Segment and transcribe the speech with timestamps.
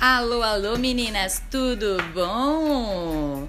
[0.00, 3.46] Alô, alô, meninas, tudo bom?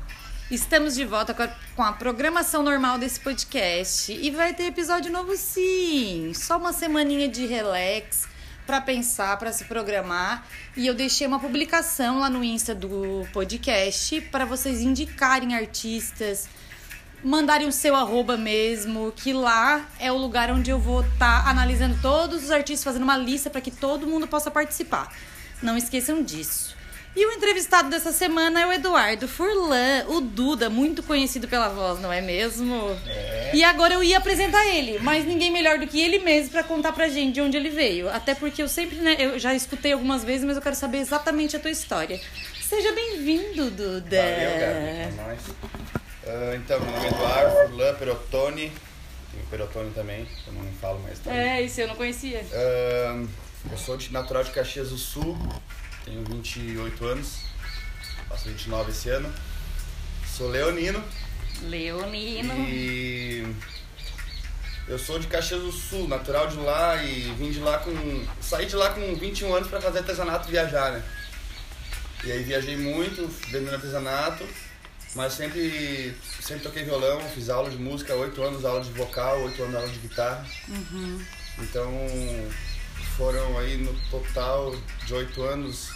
[0.51, 5.09] Estamos de volta com a, com a programação normal desse podcast e vai ter episódio
[5.09, 6.33] novo sim.
[6.35, 8.27] Só uma semaninha de relax
[8.67, 10.45] para pensar, para se programar.
[10.75, 16.49] E eu deixei uma publicação lá no Insta do podcast para vocês indicarem artistas,
[17.23, 21.49] mandarem o seu arroba mesmo, que lá é o lugar onde eu vou estar tá
[21.49, 25.09] analisando todos os artistas, fazendo uma lista para que todo mundo possa participar.
[25.61, 26.75] Não esqueçam disso.
[27.13, 31.99] E o entrevistado dessa semana é o Eduardo Furlan, o Duda, muito conhecido pela voz,
[31.99, 32.97] não é mesmo?
[33.05, 33.51] É.
[33.53, 36.93] E agora eu ia apresentar ele, mas ninguém melhor do que ele mesmo para contar
[36.93, 38.09] pra gente de onde ele veio.
[38.09, 41.53] Até porque eu sempre, né, eu já escutei algumas vezes, mas eu quero saber exatamente
[41.53, 42.17] a tua história.
[42.61, 44.21] Seja bem-vindo, Duda.
[44.21, 44.87] Valeu, Gabi.
[44.87, 45.41] É nóis.
[46.23, 48.71] Uh, então, meu nome é Eduardo Furlan Perotone.
[49.31, 51.39] Tem o Perotone também, eu não falo mais também.
[51.39, 52.39] É, isso eu não conhecia.
[52.39, 53.27] Uh,
[53.69, 55.37] eu sou de, natural de Caxias do Sul,
[56.05, 57.39] tenho 28 anos,
[58.27, 59.31] faço 29 esse ano.
[60.25, 61.03] Sou leonino.
[61.63, 62.53] Leonino.
[62.67, 63.45] E
[64.87, 67.91] eu sou de Caxias do Sul, natural de lá e vim de lá com.
[68.41, 71.03] saí de lá com 21 anos para fazer artesanato e viajar, né?
[72.23, 74.47] E aí viajei muito, vendendo artesanato,
[75.15, 79.63] mas sempre, sempre toquei violão, fiz aula de música, 8 anos aula de vocal, 8
[79.63, 80.45] anos aula de guitarra.
[80.67, 81.25] Uhum.
[81.59, 81.91] Então
[83.01, 85.89] foram aí no total de oito anos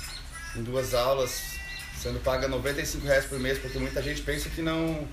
[0.56, 1.42] em duas aulas,
[2.02, 5.08] sendo paga 95 reais por mês, porque muita gente pensa que não.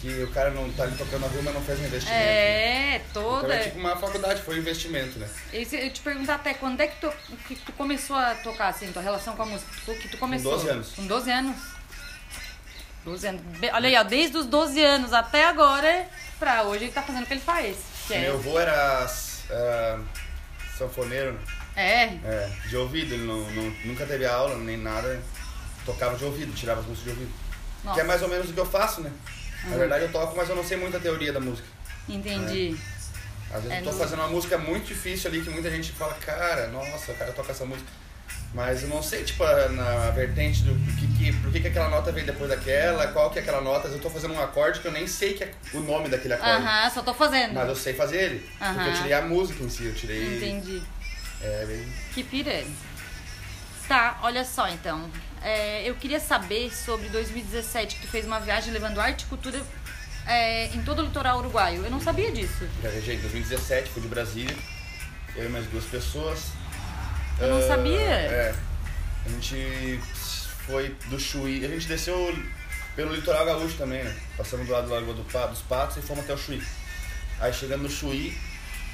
[0.00, 2.18] que o cara não tá ali tocando na rua, mas não fez um investimento.
[2.18, 3.04] É, né?
[3.12, 3.46] toda.
[3.46, 5.28] Então é tipo uma faculdade, foi um investimento, né?
[5.52, 7.12] E se eu te perguntar até quando é que tu,
[7.46, 9.70] que tu começou a tocar, assim, tua relação com a música?
[9.84, 10.52] Tu, que tu começou?
[10.52, 10.88] Com 12 anos.
[10.92, 11.56] Com 12 anos?
[13.04, 13.42] 12 anos.
[13.72, 16.06] Olha aí, ó, desde os 12 anos até agora,
[16.38, 17.76] pra hoje ele tá fazendo o que ele faz.
[18.06, 18.20] Que é...
[18.20, 19.06] Meu avô era.
[19.50, 20.04] Uh,
[20.78, 21.32] sanfoneiro.
[21.32, 21.40] Né?
[21.76, 22.02] É?
[22.24, 25.20] É, de ouvido, ele não, não, nunca teve aula nem nada.
[25.84, 27.32] Tocava de ouvido, tirava as músicas de ouvido.
[27.84, 27.94] Nossa.
[27.94, 29.10] Que é mais ou menos o que eu faço, né?
[29.64, 29.70] Uhum.
[29.70, 31.66] Na verdade eu toco, mas eu não sei muita teoria da música.
[32.08, 32.76] Entendi.
[33.50, 33.56] É.
[33.56, 33.98] Às vezes é eu tô no...
[33.98, 37.52] fazendo uma música muito difícil ali que muita gente fala, cara, nossa, o cara toca
[37.52, 37.90] essa música.
[38.54, 42.10] Mas eu não sei, tipo, na vertente do que, que, por que, que aquela nota
[42.10, 43.88] veio depois daquela, qual que é aquela nota.
[43.88, 46.64] Eu tô fazendo um acorde que eu nem sei que é o nome daquele acorde.
[46.64, 47.52] Aham, só tô fazendo.
[47.54, 48.50] Mas eu sei fazer ele.
[48.60, 48.74] -huh.
[48.74, 50.36] Porque eu tirei a música em si, eu tirei.
[50.36, 50.82] Entendi.
[51.42, 51.86] É, bem.
[52.14, 52.66] Que pirei.
[53.86, 55.10] Tá, olha só então.
[55.42, 59.60] É, eu queria saber sobre 2017, que tu fez uma viagem levando arte e cultura
[60.26, 61.84] é, em todo o litoral uruguaio.
[61.84, 62.68] Eu não sabia disso.
[62.82, 64.54] Viajei em 2017, fui de Brasília.
[65.36, 66.40] Eu e mais duas pessoas.
[67.40, 68.00] Eu não sabia.
[68.00, 68.54] É.
[69.24, 70.00] A gente
[70.66, 71.64] foi do Chuí.
[71.64, 72.36] A gente desceu
[72.96, 74.16] pelo litoral gaúcho também, né?
[74.36, 76.62] Passamos do lado da Lagoa do dos Patos e fomos até o Chuí.
[77.40, 78.36] Aí chegando no Chuí,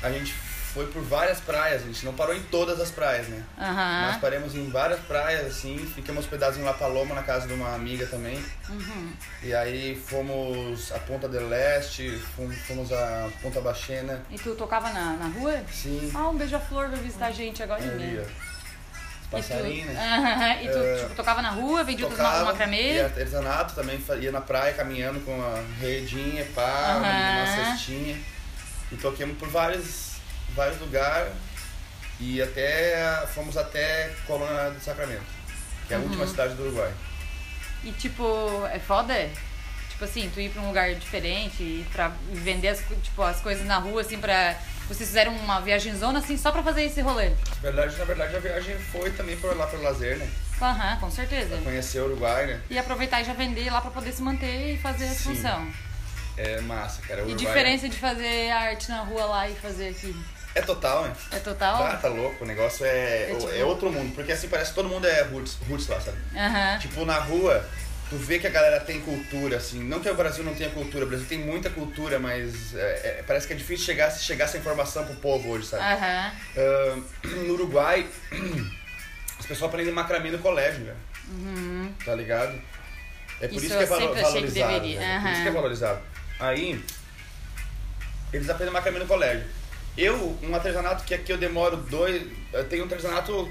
[0.03, 0.34] a gente
[0.74, 3.40] foi por várias praias, a gente não parou em todas as praias, né?
[3.56, 4.06] Uhum.
[4.08, 7.72] Nós paramos em várias praias, assim, ficamos hospedados em La Paloma, na casa de uma
[7.76, 8.44] amiga também.
[8.68, 9.12] Uhum.
[9.44, 12.10] E aí fomos a Ponta del Leste,
[12.66, 14.20] fomos a Ponta Baixena.
[14.28, 15.62] E tu tocava na, na rua?
[15.72, 16.10] Sim.
[16.12, 18.20] Ah, um beija-flor vai visitar a gente agora em mim.
[19.30, 20.60] Passarinho, né?
[20.62, 22.94] E tu, uh, tipo, tocava na rua, vendia tocava, os macramê?
[22.94, 27.62] Ia artesanato também, ia na praia caminhando com a redinha, pá, uhum.
[27.62, 28.20] uma cestinha.
[28.92, 30.13] E toquemos por vários
[30.54, 31.32] vários lugares
[32.20, 35.25] e até fomos até Colônia do Sacramento,
[35.87, 36.06] que é a uhum.
[36.06, 36.92] última cidade do Uruguai.
[37.82, 38.25] E tipo,
[38.72, 39.14] é foda?
[39.91, 43.64] Tipo assim, tu ir pra um lugar diferente e pra vender as, tipo, as coisas
[43.64, 44.56] na rua, assim, pra.
[44.88, 47.31] Vocês fizeram uma viagem zona assim só pra fazer esse rolê?
[47.31, 50.28] Na verdade, na verdade a viagem foi também por lá pro lazer, né?
[50.60, 51.54] Aham, uhum, com certeza.
[51.56, 52.60] Pra conhecer o Uruguai, né?
[52.69, 55.72] E aproveitar e já vender lá pra poder se manter e fazer a função.
[56.37, 57.25] É massa, cara.
[57.25, 57.47] O e Uruguai...
[57.47, 60.14] diferença de fazer arte na rua lá e fazer aqui?
[60.54, 61.12] É total, né?
[61.32, 61.82] É total?
[61.82, 62.44] Ah, tá louco.
[62.44, 63.50] O negócio é, é, tipo...
[63.50, 64.15] é outro mundo.
[64.15, 66.16] Porque assim, parece que todo mundo é roots, roots lá, sabe?
[66.32, 66.78] Uhum.
[66.78, 67.65] Tipo, na rua,
[68.09, 69.82] tu vê que a galera tem cultura, assim.
[69.82, 71.04] Não que o Brasil não tenha cultura.
[71.04, 74.56] O Brasil tem muita cultura, mas é, é, parece que é difícil chegar, chegar essa
[74.56, 75.82] informação pro povo hoje, sabe?
[75.82, 77.03] Uhum.
[77.34, 78.06] Uh, no Uruguai,
[79.38, 80.94] as pessoas aprendem macramê no colégio, né?
[81.28, 81.93] Uhum.
[82.05, 82.61] Tá ligado?
[83.40, 84.81] É por isso, isso que é valo valorizado.
[84.81, 85.20] Que né?
[85.20, 86.00] Por isso que é valorizado.
[86.38, 86.84] Aí,
[88.32, 89.44] eles aprendem macramê no colégio.
[89.96, 92.26] Eu, um artesanato que aqui eu demoro dois.
[92.52, 93.49] Eu tenho um artesanato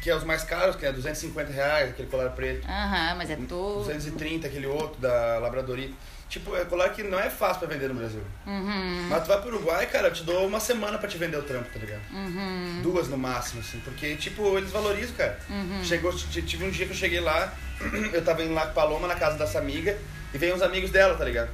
[0.00, 2.66] que é os mais caros, que é 250 reais, aquele colar preto.
[2.68, 3.84] Aham, mas é todo.
[3.84, 5.90] 230, aquele outro da Labradoria.
[6.28, 8.22] Tipo, é colar que não é fácil pra vender no Brasil.
[8.46, 9.06] Uhum.
[9.08, 11.42] Mas tu vai pro Uruguai, cara, eu te dou uma semana pra te vender o
[11.42, 12.02] trampo, tá ligado?
[12.12, 12.80] Uhum.
[12.82, 13.78] Duas no máximo, assim.
[13.80, 15.38] Porque, tipo, eles valorizam, cara.
[15.48, 15.84] Uhum.
[15.84, 17.54] Chegou, tive um dia que eu cheguei lá,
[18.12, 19.96] eu tava indo lá com Paloma na casa dessa amiga,
[20.34, 21.50] e veio uns amigos dela, tá ligado?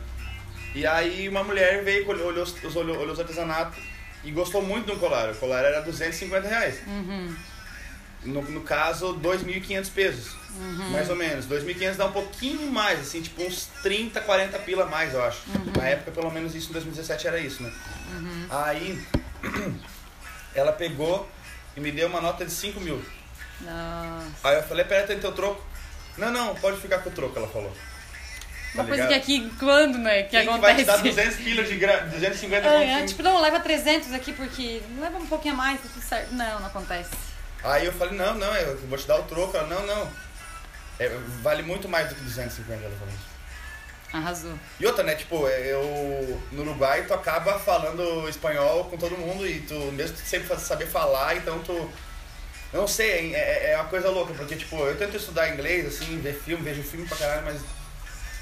[0.74, 3.89] E aí uma mulher veio, olhou, olhou, olhou, olhou os artesanatos
[4.24, 5.30] e gostou muito de um colar.
[5.30, 6.80] O colar era 250 reais.
[6.86, 7.36] Uhum.
[8.24, 10.40] no, no caso, 2.500 pesos.
[10.90, 11.46] Mais ou menos.
[11.46, 15.40] 2.500 dá um pouquinho mais, assim, tipo uns 30, 40 pila a mais, eu acho.
[15.76, 17.72] Na época, pelo menos isso em 2017 era isso, né?
[18.50, 19.02] Aí,
[20.54, 21.28] ela pegou
[21.76, 23.00] e me deu uma nota de 5 mil.
[23.60, 24.48] Nossa.
[24.48, 25.64] Aí eu falei, pera, tem teu troco?
[26.18, 27.72] Não, não, pode ficar com o troco, ela falou.
[28.74, 30.22] Uma Tá coisa que aqui, quando, né?
[30.22, 30.80] Que Quem que vai acontece.
[30.82, 31.96] te dar 200 quilos de gra...
[32.06, 35.56] 250 Ah, conto é, de- tipo, não, leva 300 aqui porque leva um pouquinho a
[35.56, 36.32] mais, tá tudo certo.
[36.34, 37.10] Não, não acontece.
[37.64, 39.56] Aí eu falei, não, não, eu vou te dar o troco.
[39.56, 40.08] Ela, não, não.
[41.00, 41.08] É,
[41.42, 43.14] vale muito mais do que 250, ela falou.
[44.12, 44.54] Arrasou.
[44.80, 49.60] E outra, né, tipo, eu no Uruguai tu acaba falando espanhol com todo mundo e
[49.60, 51.90] tu mesmo tu sempre saber falar, então tu.
[52.72, 56.34] Não sei, é, é uma coisa louca, porque tipo, eu tento estudar inglês, assim, ver
[56.44, 57.60] filme, vejo filme pra caralho, mas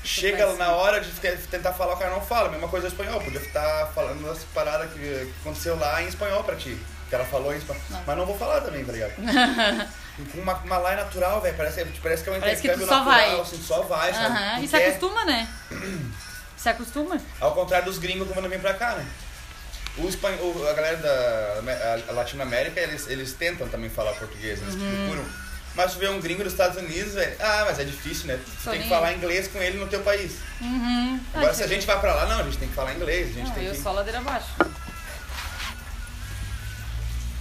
[0.04, 2.48] chega na hora de te- tentar falar, o cara não fala.
[2.50, 6.42] Mesma coisa em espanhol, podia estar falando as paradas que, que aconteceu lá em espanhol
[6.44, 6.78] pra ti.
[7.08, 7.82] Que ela falou em espanhol.
[7.90, 8.02] Não.
[8.06, 9.12] Mas não vou falar também, tá ligado?
[10.32, 11.56] Com uma, uma lá é natural, velho.
[11.56, 13.40] Parece, parece que é um Parece que tu intercâmbio só natural, vai.
[13.40, 14.26] assim, só vai, sabe?
[14.26, 14.56] Aham.
[14.58, 15.48] Tu E se quer- acostuma, né?
[16.58, 17.16] Se acostuma.
[17.40, 19.06] ao contrário dos gringos quando vêm pra cá, né?
[19.96, 20.30] O espan...
[20.32, 25.06] o- a galera da Latinoamérica, eles, eles tentam também falar português, eles Uhum.
[25.06, 25.24] procuram.
[25.78, 28.40] Mas tu vê um gringo dos Estados Unidos, velho, ah, mas é difícil, né?
[28.64, 30.38] Tu tem que falar inglês com ele no teu país.
[30.60, 31.20] Uhum.
[31.32, 33.28] Agora, Ah, se a gente vai pra lá, não, a gente tem que falar inglês,
[33.28, 33.80] a gente Não, tem eu que...
[33.80, 34.48] só ladeira abaixo.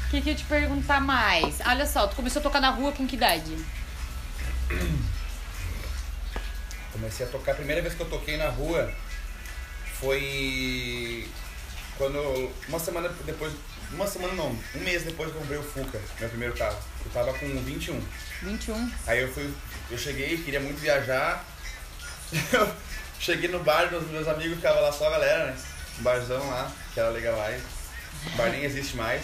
[0.06, 1.56] O que, que eu te perguntar mais?
[1.66, 3.58] Olha só, tu começou a tocar na rua com que idade?
[6.94, 8.94] Comecei a tocar, a primeira vez que eu toquei na rua
[10.00, 11.28] foi
[11.98, 13.52] quando, uma semana depois,
[13.92, 16.78] uma semana não, um mês depois que eu comprei o Fuca, meu primeiro carro.
[17.06, 18.02] Eu tava com 21.
[18.42, 18.92] 21.
[19.06, 19.50] Aí eu fui,
[19.90, 21.46] eu cheguei, queria muito viajar.
[22.52, 22.70] Eu
[23.20, 25.58] cheguei no bar dos meus amigos, ficava lá só a galera, né?
[26.00, 27.36] Um barzão lá, que era legal.
[28.26, 29.24] O bar nem existe mais.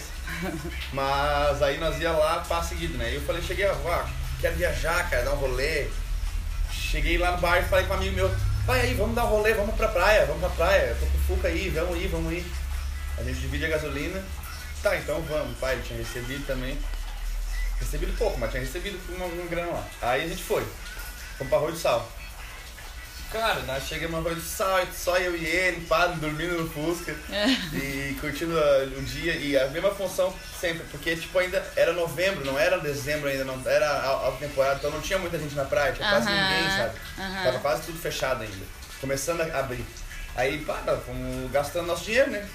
[0.92, 3.10] Mas aí nós ia lá, pá seguido, né?
[3.10, 4.04] E eu falei, cheguei, ó,
[4.40, 5.88] quero viajar, cara, dar um rolê.
[6.72, 8.34] Cheguei lá no bar e falei com um amigo meu,
[8.66, 11.18] vai aí, vamos dar um rolê, vamos pra praia, vamos pra praia, eu tô com
[11.18, 12.44] o Fuca aí, vamos ir, vamos ir.
[13.18, 14.22] A gente divide a gasolina.
[14.84, 16.78] Tá, então vamos, pai, ele tinha recebido também.
[17.80, 19.88] Recebido pouco, mas tinha recebido uma grana lá.
[20.02, 20.62] Aí a gente foi.
[21.38, 22.06] Fomos pra Arroio do Sal.
[23.32, 27.16] Cara, nós chegamos no Arroio do Sal, só eu e ele, pá, dormindo no Fusca.
[27.72, 29.34] e curtindo a- o dia.
[29.34, 33.60] E a mesma função sempre, porque tipo ainda era novembro, não era dezembro ainda, não
[33.68, 36.98] era alta temporada, então não tinha muita gente na praia, tinha quase Aham, ninguém, sabe?
[37.18, 37.42] aham.
[37.42, 38.66] Tava quase tudo fechado ainda.
[39.00, 39.84] Começando a abrir.
[40.36, 42.46] Aí, pá, fomos gastando nosso dinheiro, né?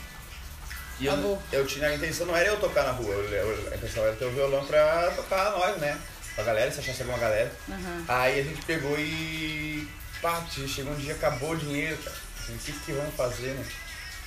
[0.99, 3.75] E eu, eu tinha a intenção, não era eu tocar na rua, eu- eu- a
[3.75, 5.97] intenção era ter o violão pra tocar nós, né?
[6.35, 7.51] Pra galera, se achasse alguma galera.
[7.69, 8.05] Aham.
[8.07, 9.87] Aí a gente pegou e.
[10.21, 12.15] Pá, chegou um dia, acabou o dinheiro, cara.
[12.49, 13.65] O que, que vamos fazer, né?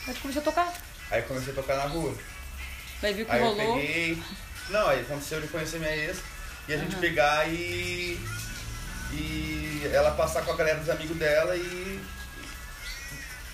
[0.07, 0.73] Aí começou a tocar.
[1.11, 2.15] Aí eu comecei a tocar na rua.
[3.03, 3.75] Daí viu que Aí eu rolou.
[3.77, 4.23] peguei.
[4.71, 6.19] Não, aí aconteceu de conhecer minha ex
[6.69, 8.19] e a gente pegar e.
[9.13, 12.01] E ela passar com a galera dos amigos dela e.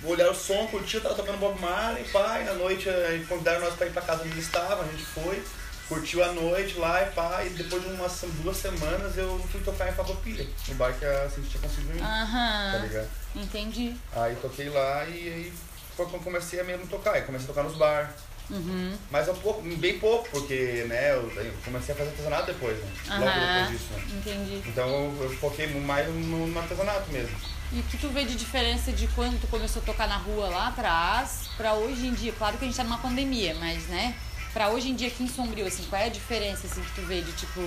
[0.05, 3.75] Olhar o som, curtir, eu tava tocando Bob Marley, pai, na noite eh, convidaram nós
[3.75, 5.43] pra ir pra casa onde eles estavam, a gente foi,
[5.89, 9.89] curtiu a noite lá e pá, e depois de umas duas semanas eu fui tocar
[9.89, 12.83] em Farroupilha, no bar que a Cindy tinha conseguido ir, tá Aham.
[12.83, 13.09] ligado?
[13.35, 13.97] Entendi.
[14.15, 15.53] Aí toquei lá e aí
[15.97, 17.15] foi quando comecei a mesmo tocar.
[17.15, 18.15] Aí comecei a tocar nos bar.
[18.51, 18.97] Uhum.
[19.11, 22.91] Mas um pouco, bem pouco, porque né, eu, eu comecei a fazer artesanato depois, né?
[23.11, 23.47] Logo Aham.
[23.47, 24.05] depois disso, né?
[24.17, 24.63] Entendi.
[24.69, 24.89] Então
[25.21, 27.37] eu foquei mais no, no artesanato mesmo.
[27.71, 30.49] E o que tu vê de diferença de quando tu começou a tocar na rua
[30.49, 32.33] lá atrás pra hoje em dia?
[32.33, 34.15] Claro que a gente tá numa pandemia, mas né?
[34.55, 37.03] Pra hoje em dia aqui em Sombrio, assim, qual é a diferença assim, que tu
[37.03, 37.61] vê de tipo.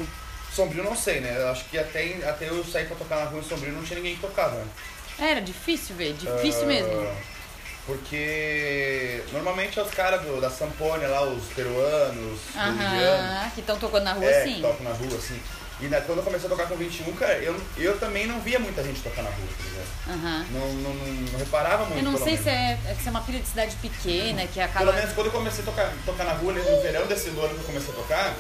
[0.52, 1.36] Sombrio não sei, né?
[1.38, 3.98] Eu acho que até, até eu sair pra tocar na rua em Sombrio não tinha
[3.98, 4.66] ninguém que tocava, né?
[5.20, 7.08] Era difícil ver, difícil Ah, mesmo.
[7.86, 14.04] Porque normalmente é os caras da Sampônia lá, os peruanos, bolivianos, Aham, que estão tocando
[14.04, 14.56] na rua é, sim.
[14.56, 15.40] que tocam na rua, assim.
[15.82, 18.60] E né, quando eu comecei a tocar com 21, cara, eu, eu também não via
[18.60, 20.20] muita gente tocar na rua, tá ligado?
[20.20, 20.46] Aham.
[20.52, 22.44] Não, não, não, não reparava muito, Eu não sei menos.
[22.44, 24.86] se é, é se é uma filha de cidade pequena, que acaba.
[24.86, 27.50] Pelo menos quando eu comecei a tocar, tocar na rua, né, no verão desse ano
[27.50, 28.36] que eu comecei a tocar,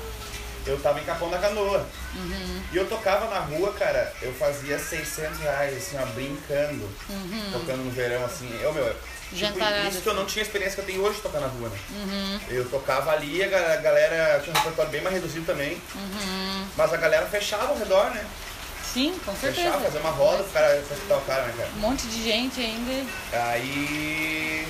[0.68, 1.88] eu tava em Capão da Canoa.
[2.16, 2.62] Uhum.
[2.72, 6.88] E eu tocava na rua, cara, eu fazia 600 reais, assim, ó, brincando,
[7.52, 8.48] tocando no verão, assim.
[8.62, 8.96] Eu, meu,
[9.34, 9.60] tipo, Uhum.
[9.60, 11.48] Jantarada, isso que eu não tinha a experiência que eu tenho hoje de tocar na
[11.48, 11.78] rua, né?
[11.92, 12.40] Uhum.
[12.50, 16.66] Eu tocava ali, a ga- a galera tinha um repertório bem mais reduzido também, Uhum.
[16.78, 18.26] mas a galera fechava ao redor, né?
[18.94, 19.68] Sim, com certeza.
[19.68, 21.70] Fechava, fazia uma roda pro cara pra escutar o cara, né, cara?
[21.78, 23.06] Um monte de gente ainda.
[23.32, 24.68] Aí.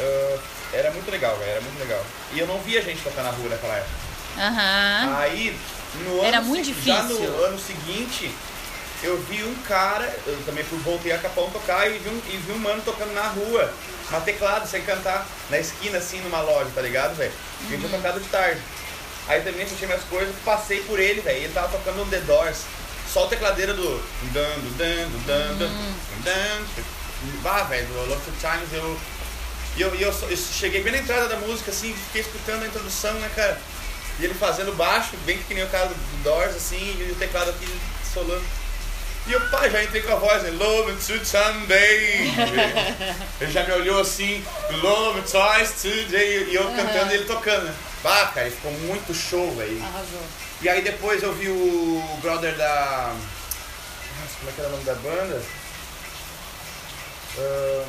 [0.00, 0.38] ah,
[0.72, 2.04] era muito legal, velho, era muito legal.
[2.32, 3.90] E eu não via gente tocar na rua naquela época.
[4.38, 5.16] Aham.
[5.18, 5.58] Aí,
[6.04, 7.30] no Era ano, muito se- já difícil.
[7.30, 8.34] no ano seguinte,
[9.02, 12.36] eu vi um cara, eu também fui, voltei a Capão tocar e vi, um, e
[12.38, 13.72] vi um mano tocando na rua,
[14.10, 17.32] uma teclado, sem cantar, na esquina, assim, numa loja, tá ligado, velho?
[17.62, 17.86] E eu Uhum.
[17.86, 18.60] tinha tocado de tarde.
[19.28, 21.36] Aí também fechei minhas coisas, passei por ele, velho.
[21.44, 22.62] Ele tava tocando um The Doors.
[23.12, 24.02] Só o tecladeiro do.
[24.32, 26.84] Dando, dando, dando, dando.
[27.42, 28.98] Vá, velho, do Love Two Times eu.
[29.76, 32.66] E eu, e eu, eu cheguei bem na entrada da música, assim, fiquei escutando a
[32.66, 33.60] introdução, né, cara?
[34.18, 37.50] E ele fazendo baixo, bem que nem o cara do Doors, assim, e o teclado
[37.50, 37.68] aqui
[38.12, 38.42] solando.
[39.28, 40.50] E eu, pá, já entrei com a voz, né?
[40.52, 42.32] Love to Sunday.
[43.38, 44.42] ele já me olhou assim,
[44.80, 46.48] Love twice today.
[46.48, 47.74] E eu cantando e ele tocando, né?
[48.02, 49.82] Pá, cara, ficou muito show, velho.
[49.82, 50.22] Arrasou.
[50.62, 53.14] E aí depois eu vi o brother da.
[54.18, 55.42] Nossa, como é que era o nome da banda?
[57.38, 57.84] Ah,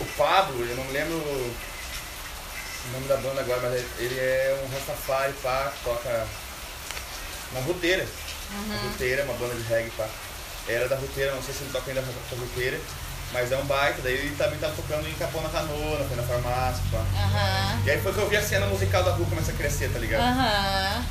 [0.00, 1.54] o Pablo, eu não lembro o
[2.92, 6.26] nome da banda agora, mas ele é um Rastafari, pá, que toca
[7.52, 8.06] na roteira.
[8.50, 10.08] A roteira, uma banda de reggae, pá.
[10.70, 12.80] Era da roteira, não sei se ele toca ainda com a roteira,
[13.32, 16.22] mas é um baita, daí ele também tá tocando em Capão na Canoa, foi na
[16.22, 16.98] farmácia, pá.
[16.98, 17.80] Aham.
[17.84, 19.98] E aí foi que eu vi a cena musical da rua começar a crescer, tá
[19.98, 20.22] ligado?
[20.22, 21.04] Aham.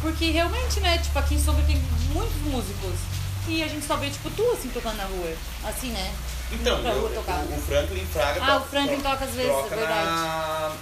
[0.00, 1.76] Porque realmente, né, tipo, aqui em Sombra tem
[2.12, 2.94] muitos músicos.
[3.48, 5.32] E a gente só vê, tipo, tu assim tocando na rua.
[5.64, 6.12] Assim, né?
[6.52, 7.38] Então, rua eu- tocar.
[7.38, 10.06] o, o Franklin Fraga Ah, o Franklin toca às vezes, toca é verdade.
[10.06, 10.72] Na,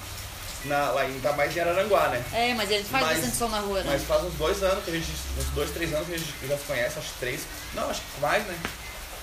[0.65, 2.23] na, lá em, tá mais em Araranguá, né?
[2.33, 3.91] É, mas ele faz Mas- bastante som na rua, né?
[3.93, 5.11] Mas faz uns dois anos que a gente.
[5.39, 7.41] Uns dois, três anos que a gente já se conhece, acho que três.
[7.75, 8.59] Não, acho que mais, né?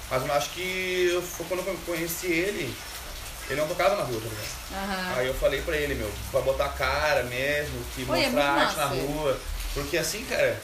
[0.09, 2.73] Mas acho que foi quando eu conheci ele,
[3.49, 4.83] ele não tocava na rua, tá ligado?
[4.91, 5.13] Aham.
[5.19, 8.51] Aí eu falei pra ele, meu, pra botar a cara mesmo, que Oi, é mostrar
[8.53, 9.01] muito arte na massa.
[9.01, 9.39] rua.
[9.73, 10.59] Porque assim, cara,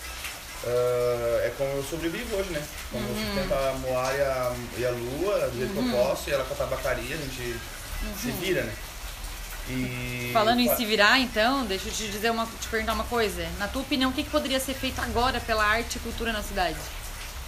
[0.65, 2.63] ah, é como eu sobrevivo hoje, né?
[2.91, 3.19] Como Uhum.
[3.19, 6.33] eu sustento a Moara e a, e a Lua, do jeito que eu posso, e
[6.33, 7.59] ela com a tabacaria, a gente
[8.21, 8.73] se vira, né?
[9.69, 10.29] E.
[10.33, 13.47] Falando em se virar, então, deixa eu te dizer uma, te perguntar uma coisa.
[13.57, 16.41] Na tua opinião, o que, que poderia ser feito agora pela arte e cultura na
[16.43, 16.75] cidade?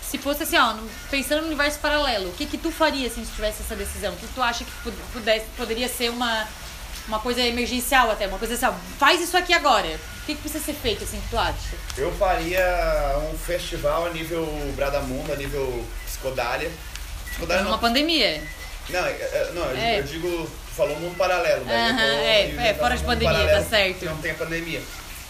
[0.01, 0.75] Se fosse assim, ó,
[1.09, 4.13] pensando no universo paralelo, o que que tu faria assim, se tivesse essa decisão?
[4.13, 6.47] O que que tu acha que pu- pudesse, poderia ser uma,
[7.07, 9.87] uma coisa emergencial até, uma coisa assim, ó, faz isso aqui agora.
[9.87, 11.75] O que, que precisa ser feito, assim, que tu acha?
[11.97, 12.63] Eu faria
[13.33, 14.45] um festival a nível
[14.75, 16.71] Bradamundo, a nível Psicodália.
[17.31, 17.79] Psicodália Numa não.
[17.81, 18.41] pandemia.
[18.89, 19.99] Não, é- é- não eu, É.
[19.99, 21.89] eu digo, falou mundo paralelo, né?
[21.89, 24.05] Aham, Eu tô é, é, fora de pandemia, tá certo.
[24.05, 24.81] Não tem a pandemia.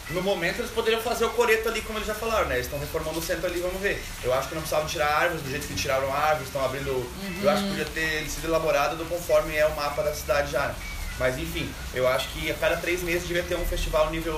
[0.10, 2.56] No momento eles poderiam fazer o coreto ali, como eles já falaram, né?
[2.56, 4.04] Eles estão reformando o centro ali, vamos ver.
[4.24, 7.12] Eu acho que não precisavam tirar árvores do jeito que tiraram árvores, estão abrindo.
[7.42, 10.76] Eu acho que podia ter sido elaborado do conforme é o mapa da cidade já.
[11.18, 14.38] Mas enfim, eu acho que a cada três meses devia ter um festival nível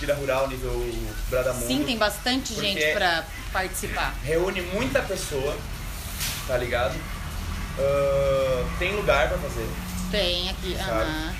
[0.00, 0.72] Tira Rural, nível
[1.30, 1.66] Bradamundo.
[1.66, 4.14] Sim, tem bastante gente pra participar.
[4.24, 5.56] reúne muita pessoa,
[6.48, 6.94] tá ligado?
[7.78, 9.68] Ah, tem lugar pra fazer.
[10.10, 11.32] Tem aqui, aham.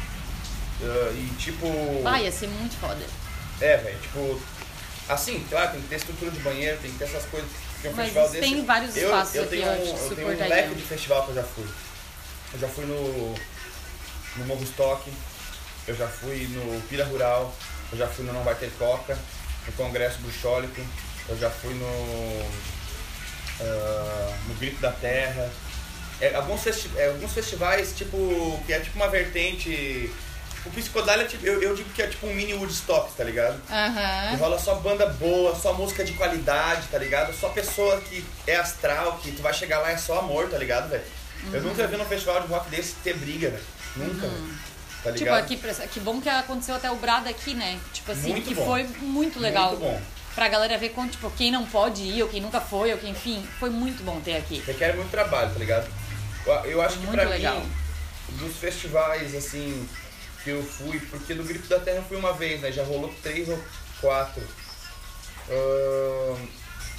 [0.83, 2.03] Ah, e tipo.
[2.03, 3.05] Vai, ia ser muito foda.
[3.61, 4.41] É, velho, tipo.
[5.09, 7.49] Assim, claro, tem que ter estrutura de banheiro, tem que ter essas coisas.
[7.75, 8.41] Porque um Mas festival desse.
[8.41, 11.23] tem vários eu, espaços eu aqui, tenho, eu um- eu tenho um leque de festival
[11.25, 11.67] que eu já fui.
[12.55, 13.35] Eu já fui no.
[14.37, 15.11] No Morro Estoque,
[15.89, 17.55] eu já fui no Pira Rural,
[17.91, 19.17] eu já fui no Não Vai Ter Coca,
[19.67, 20.83] no Congresso Bruxólico,
[21.29, 22.51] eu já fui no.
[23.61, 25.51] ah, no Grito da Terra.
[26.21, 30.11] É, alguns, festi é, alguns festivais, tipo, que é tipo uma vertente.
[30.65, 33.61] O Psicodália, tipo, eu, eu digo que é tipo um mini Woodstock, tá ligado?
[33.67, 34.37] Que Aham.
[34.39, 37.33] rola só banda boa, só música de qualidade, tá ligado?
[37.39, 40.89] Só pessoa que é astral, que tu vai chegar lá é só amor, tá ligado,
[40.91, 41.05] velho?
[41.53, 41.69] Eu Uhum.
[41.69, 43.63] nunca vi num festival de rock desse ter briga, velho.
[43.95, 44.49] Nunca, velho.
[45.05, 45.39] Tá Tipo, ligado?
[45.45, 47.79] aqui, pra- que bom que aconteceu até o Brada aqui, né?
[47.93, 48.65] Tipo assim, Muito que bom.
[48.67, 49.69] foi muito legal.
[49.69, 50.03] Muito bom.
[50.35, 53.11] Pra galera ver como, tipo, quem não pode ir, ou quem nunca foi, ou quem,
[53.13, 54.63] enfim, foi muito bom ter aqui.
[54.67, 55.89] Requer muito trabalho, tá ligado?
[56.65, 57.61] Eu, acho que Muito pra legal.
[57.61, 57.71] mim,
[58.39, 59.89] dos festivais, assim,
[60.45, 62.71] que eu fui, porque no Grito da Terra eu fui uma vez, né?
[62.73, 63.59] Já rolou três ou
[64.01, 64.43] quatro.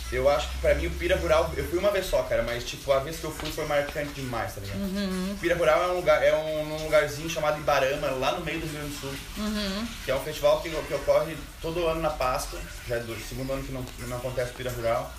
[0.09, 2.63] Eu acho que pra mim o Pira Rural, eu fui uma vez só, cara, mas
[2.63, 4.77] tipo, a vez que eu fui foi marcante demais, tá ligado?
[4.79, 5.37] Uhum.
[5.41, 8.65] Pira Rural é um, lugar, é um, um lugarzinho chamado Ibarama, lá no meio do
[8.67, 9.87] Rio Grande do Sul, Uhum.
[10.05, 13.51] que é um festival que, que ocorre todo ano na Páscoa, já é do segundo
[13.51, 15.13] ano que não, não acontece Pira Rural.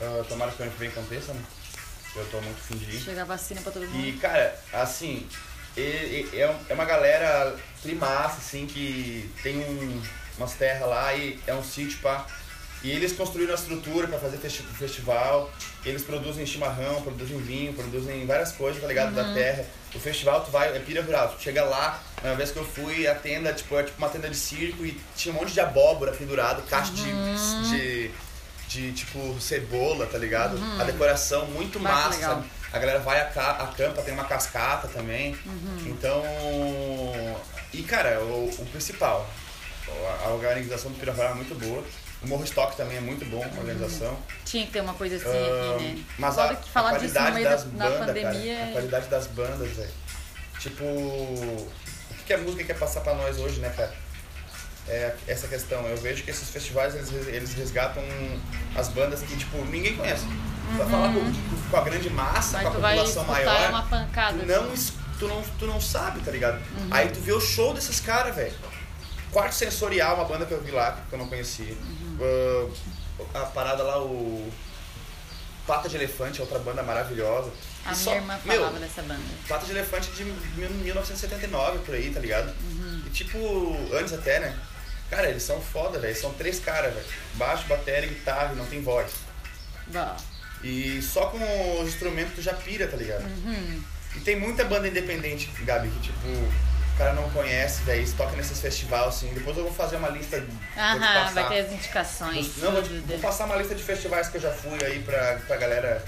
[0.00, 1.42] Ah, tomara que o ano que vem aconteça, né?
[2.14, 3.00] Eu tô muito fim de ir.
[3.00, 4.06] Chega a vacina pra todo mundo.
[4.06, 5.26] E, cara, assim,
[5.76, 6.24] é,
[6.68, 10.02] é uma galera trimassa, assim, que tem um-
[10.36, 12.26] umas terras lá e é um sítio, pá.
[12.84, 15.52] E eles construíram a estrutura pra fazer festi- festival.
[15.84, 19.14] Eles produzem chimarrão, produzem vinho, produzem várias coisas, tá ligado?
[19.14, 19.64] Da terra.
[19.94, 21.28] O festival, tu vai, é pira rural.
[21.36, 24.28] Tu chega lá, uma vez que eu fui, a tenda, tipo, é tipo uma tenda
[24.28, 27.04] de circo e tinha um monte de abóbora pendurado, caixa de,
[27.70, 28.10] de,
[28.72, 30.56] de, tipo, cebola, tá ligado?
[30.80, 32.44] A decoração muito Ah, massa, legal.
[32.72, 35.36] A galera vai a, ca- a campa, tem uma cascata também.
[35.44, 35.84] Uhum.
[35.86, 36.22] Então.
[37.72, 39.28] E cara, o, o principal,
[39.88, 41.84] a, a organização do Pirapara é muito boa.
[42.22, 44.16] O Morro Stock também é muito bom, a organização.
[44.44, 46.04] Tinha que ter uma coisa assim Ahn, aqui, né?
[46.18, 48.72] Mas a, que falar a disso qualidade da, das da bandas, pandemia cara, a é-
[48.72, 49.90] qualidade das bandas, velho.
[50.60, 51.68] Tipo, o
[52.18, 53.92] que, que a música quer passar pra nós hoje, né, cara?
[54.88, 55.86] É essa questão.
[55.86, 58.02] Eu vejo que esses festivais eles, eles resgatam
[58.76, 60.24] as bandas que tipo ninguém conhece.
[60.76, 61.32] Vai falar com,
[61.70, 63.68] com a grande massa, Mas com a população maior.
[63.70, 64.38] uma pancada.
[64.38, 64.92] Tu não, assim.
[65.18, 66.60] tu não, tu não sabe, tá ligado?
[66.90, 68.54] Aí tu vê o show desses caras, velho.
[69.30, 71.74] Quarto Sensorial, uma banda que eu vi lá, que eu não conhecia.
[73.34, 74.50] Ah, a parada lá, o.
[75.66, 77.48] Pata de Elefante, outra banda maravilhosa.
[77.84, 79.20] A E minha só- irmã meu, falava dessa banda.
[79.48, 82.52] Pata de Elefante de mil- 1979, por aí, tá ligado?
[82.62, 83.02] Uhum.
[83.06, 83.38] E tipo,
[83.94, 84.58] antes até, né?
[85.12, 86.16] Cara, eles são foda, velho.
[86.16, 87.04] São três caras, velho.
[87.34, 89.12] Baixo, bateria, guitarra não tem voz.
[90.64, 93.22] E só com os instrumentos tu já pira, tá ligado?
[93.24, 93.82] Uhum.
[94.16, 98.34] E tem muita banda independente, Gabi, que tipo, o cara não conhece, velho, se toca
[98.36, 99.30] nesses festivais, assim.
[99.34, 100.42] Depois eu vou fazer uma lista.
[100.78, 102.56] Aham, vai ter as indicações.
[102.56, 105.58] Não, vou, vou passar uma lista de festivais que eu já fui aí pra, pra
[105.58, 106.02] galera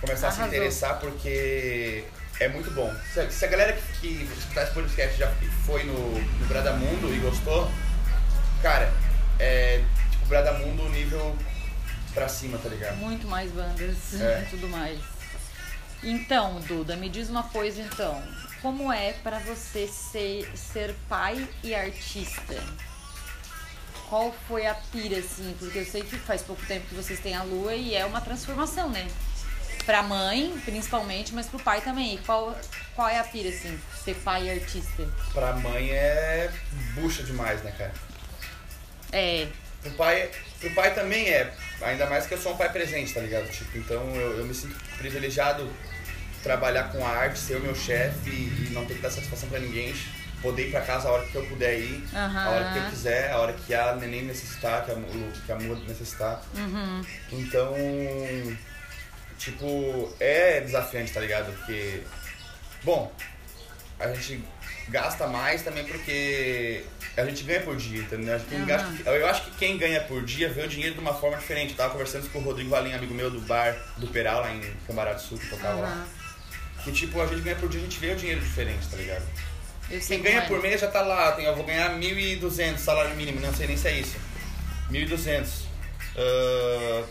[0.00, 0.56] começar a se Arrasou.
[0.56, 2.04] interessar, porque
[2.38, 2.94] é muito bom.
[3.12, 5.32] Se, se a galera que, que escutar esse podcast já
[5.66, 7.68] foi no, no Bradamundo e gostou,
[8.64, 8.90] cara,
[9.38, 11.36] é tipo Bradamundo nível
[12.14, 12.96] pra cima, tá ligado?
[12.96, 14.42] Muito mais bandas É.
[14.42, 14.98] e tudo mais.
[16.02, 18.22] Então, Duda, me diz uma coisa então.
[18.62, 22.54] Como é pra você ser, ser pai e artista?
[24.08, 25.54] Qual foi a pira, assim?
[25.58, 28.22] Porque eu sei que faz pouco tempo que vocês têm a lua e é uma
[28.22, 29.06] transformação, né?
[29.84, 32.14] Pra mãe, principalmente, mas pro pai também.
[32.14, 32.58] E qual,
[32.96, 35.06] qual é a pira, assim, ser pai e artista?
[35.34, 36.50] Pra mãe é
[36.94, 37.92] bucha demais, né, cara?
[39.14, 39.46] É.
[39.80, 40.30] Pro pai,
[40.60, 41.52] pro pai também é,
[41.82, 43.48] ainda mais que eu sou um pai presente, tá ligado?
[43.50, 45.70] Tipo, então eu, eu me sinto privilegiado
[46.42, 49.48] trabalhar com a arte, ser o meu chefe e, e não ter que dar satisfação
[49.48, 49.94] pra ninguém.
[50.42, 52.38] Poder ir pra casa a hora que eu puder ir, Aham.
[52.38, 54.94] a hora que eu quiser, a hora que a neném necessitar, que a,
[55.46, 56.42] que a Mu necessitar.
[56.54, 57.02] Uhum.
[57.32, 57.74] Então,
[59.38, 61.50] tipo, é desafiante, tá ligado?
[61.56, 62.02] Porque,
[62.82, 63.10] bom,
[63.98, 64.44] a gente
[64.88, 66.84] gasta mais também porque
[67.16, 68.34] a gente ganha por dia, entendeu?
[68.36, 68.64] Aham.
[68.66, 71.70] gasta- eu acho que quem ganha por dia vê o dinheiro de uma forma diferente.
[71.70, 74.60] Eu tava conversando com o Rodrigo Valim, amigo meu do bar do Peral, lá em
[74.86, 75.88] Cambará do Sul, que tocava lá.
[75.88, 76.06] Aham.
[76.84, 79.24] Que tipo, a gente ganha por dia, a gente vê o dinheiro diferente, tá ligado?
[80.06, 80.46] Quem ganha é.
[80.48, 83.76] por mês já tá lá, tem, eu vou ganhar 1.200 salário mínimo, não sei nem
[83.76, 84.16] se é isso.
[84.90, 85.64] 1.200.
[86.16, 87.04] Ah,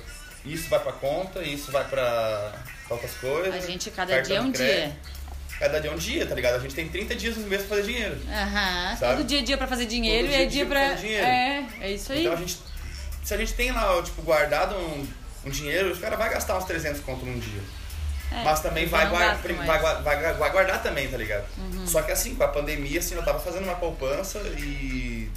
[0.46, 2.54] isso vai pra conta, isso vai pra,
[2.90, 3.54] outras coisas.
[3.56, 4.90] A gente, cada dia é um crédito.
[4.92, 4.98] dia.
[5.64, 6.56] Cada dia é um dia, tá ligado?
[6.56, 8.18] A gente tem 30 dias no mês pra fazer dinheiro.
[8.30, 8.98] Aham.
[8.98, 9.16] Sabe?
[9.18, 10.94] Todo dia é dia pra fazer dinheiro Todo e é dia é dia dia pra
[10.96, 11.26] dinheiro.
[11.26, 12.20] É, é isso aí.
[12.22, 12.58] Então a gente.
[13.24, 15.08] Se a gente tem lá, tipo, guardado um,
[15.46, 17.62] um dinheiro, os cara vai gastar uns 300 conto num dia.
[18.30, 19.82] É, Mas também vai, não guar- gasto vai, mais.
[19.82, 21.46] vai, vai- vai guardar também, tá ligado?
[21.58, 21.88] Uhum.
[21.88, 25.30] Só que assim, com a pandemia, assim, eu tava fazendo uma poupança e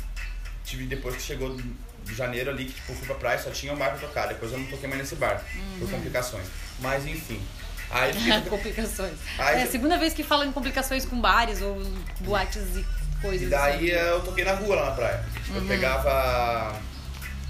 [0.65, 3.77] tive depois que chegou de janeiro ali, que tipo, fui pra praia, só tinha um
[3.77, 4.27] bar pra tocar.
[4.27, 5.79] Depois eu não toquei mais nesse bar, Uhum.
[5.79, 6.47] por complicações.
[6.81, 7.41] Mas enfim.
[7.91, 8.13] Aí
[8.49, 9.15] complicações.
[9.39, 11.81] Aí é a segunda vez que fala em complicações com bares ou
[12.21, 12.85] boates e
[13.23, 14.07] coisas E daí assim.
[14.09, 15.25] eu toquei na rua lá na praia.
[15.49, 15.57] Uhum.
[15.57, 16.11] Eu pegava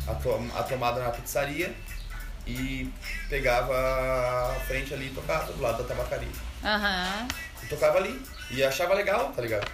[0.09, 1.75] a, to- a tomada na pizzaria
[2.47, 2.93] e
[3.29, 6.29] pegava a frente ali e tocava do lado da tabacaria.
[6.65, 7.27] Aham.
[7.63, 8.21] E tocava ali.
[8.51, 9.69] E achava legal, tá ligado?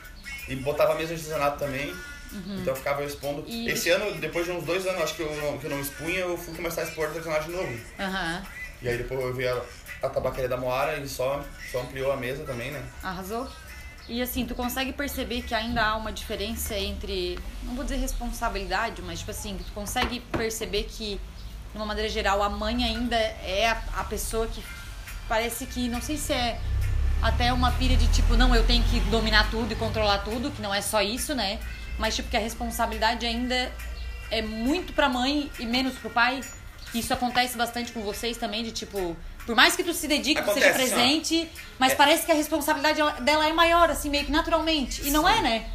[0.48, 1.94] E botava a mesa de artesanato também.
[2.32, 3.42] Então eu ficava expondo.
[3.42, 3.46] Uhum.
[3.48, 5.80] E- Esse ano, depois de uns dois anos, acho que eu não, que eu não
[5.80, 7.78] expunha, eu fui começar a expor artesanato de novo.
[8.00, 8.42] Aham.
[8.80, 9.60] E aí depois eu vi a,
[10.02, 12.82] a tabacaria da Moara e só, só ampliou a mesa também, né?
[13.02, 13.48] Arrasou.
[14.08, 19.00] E assim, tu consegue perceber que ainda há uma diferença entre, não vou dizer responsabilidade,
[19.00, 21.20] mas tipo assim, tu consegue perceber que,
[21.70, 24.62] de uma maneira geral, a mãe ainda é a, a pessoa que
[25.28, 26.60] parece que, não sei se é
[27.22, 30.60] até uma pilha de tipo, não, eu tenho que dominar tudo e controlar tudo, que
[30.60, 31.60] não é só isso, né?
[31.96, 33.70] Mas tipo que a responsabilidade ainda
[34.30, 36.40] é muito pra mãe e menos pro pai.
[36.92, 40.52] Isso acontece bastante com vocês também, de tipo, por mais que tu se dedique, tu
[40.54, 40.96] seja Acontece, assim, ó.
[40.96, 45.06] presente, mas É- parece que a responsabilidade dela é maior, assim, meio que naturalmente.
[45.06, 45.38] E não Sim.
[45.38, 45.70] é, né?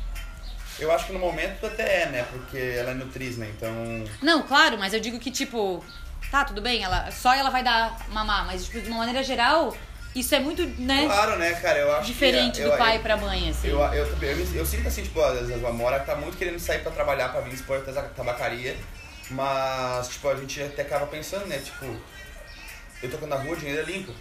[0.79, 2.23] Eu acho que no momento até é, né?
[2.31, 3.51] Porque ela é nutriz, né?
[3.55, 3.73] Então.
[4.21, 5.83] Não, claro, mas eu digo que, tipo,
[6.29, 9.75] tá, tudo bem, ela, só ela vai dar mamar, mas, tipo, de uma maneira geral,
[10.15, 11.79] isso é muito, né, Claro, né, cara?
[11.79, 13.69] Eu acho diferente que, do eu, pai eu, pra mãe, assim.
[13.69, 16.79] Eu, eu, eu, eu sinto assim, tipo, às vezes a Mora tá muito querendo sair
[16.83, 18.77] pra trabalhar, pra vir expor a tabacaria,
[19.31, 21.85] mas, tipo, a gente até acaba pensando, né, tipo,
[23.03, 24.13] eu tocando na rua, o dinheiro é limpo.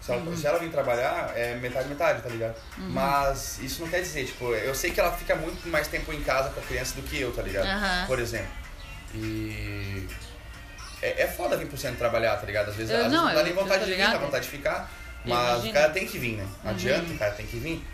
[0.00, 0.36] Se ela, Uhum.
[0.36, 2.54] se ela vir trabalhar, é metade, metade, tá ligado?
[2.76, 6.20] Mas isso não quer dizer, tipo, eu sei que ela fica muito mais tempo em
[6.22, 7.64] casa com a criança do que eu, tá ligado?
[7.66, 8.04] Aham.
[8.06, 8.50] Por exemplo.
[9.14, 10.06] E.
[11.02, 12.68] É, é foda vir pro centro trabalhar, tá ligado?
[12.70, 14.50] Às vezes, Eu- às vezes não, não dá nem vontade de vir, dá vontade de
[14.50, 14.90] ficar.
[15.24, 15.70] Mas imagino.
[15.70, 16.46] o cara tem que vir, né?
[16.62, 16.76] Não Uhum.
[16.76, 17.84] adianta, o cara tem que vir.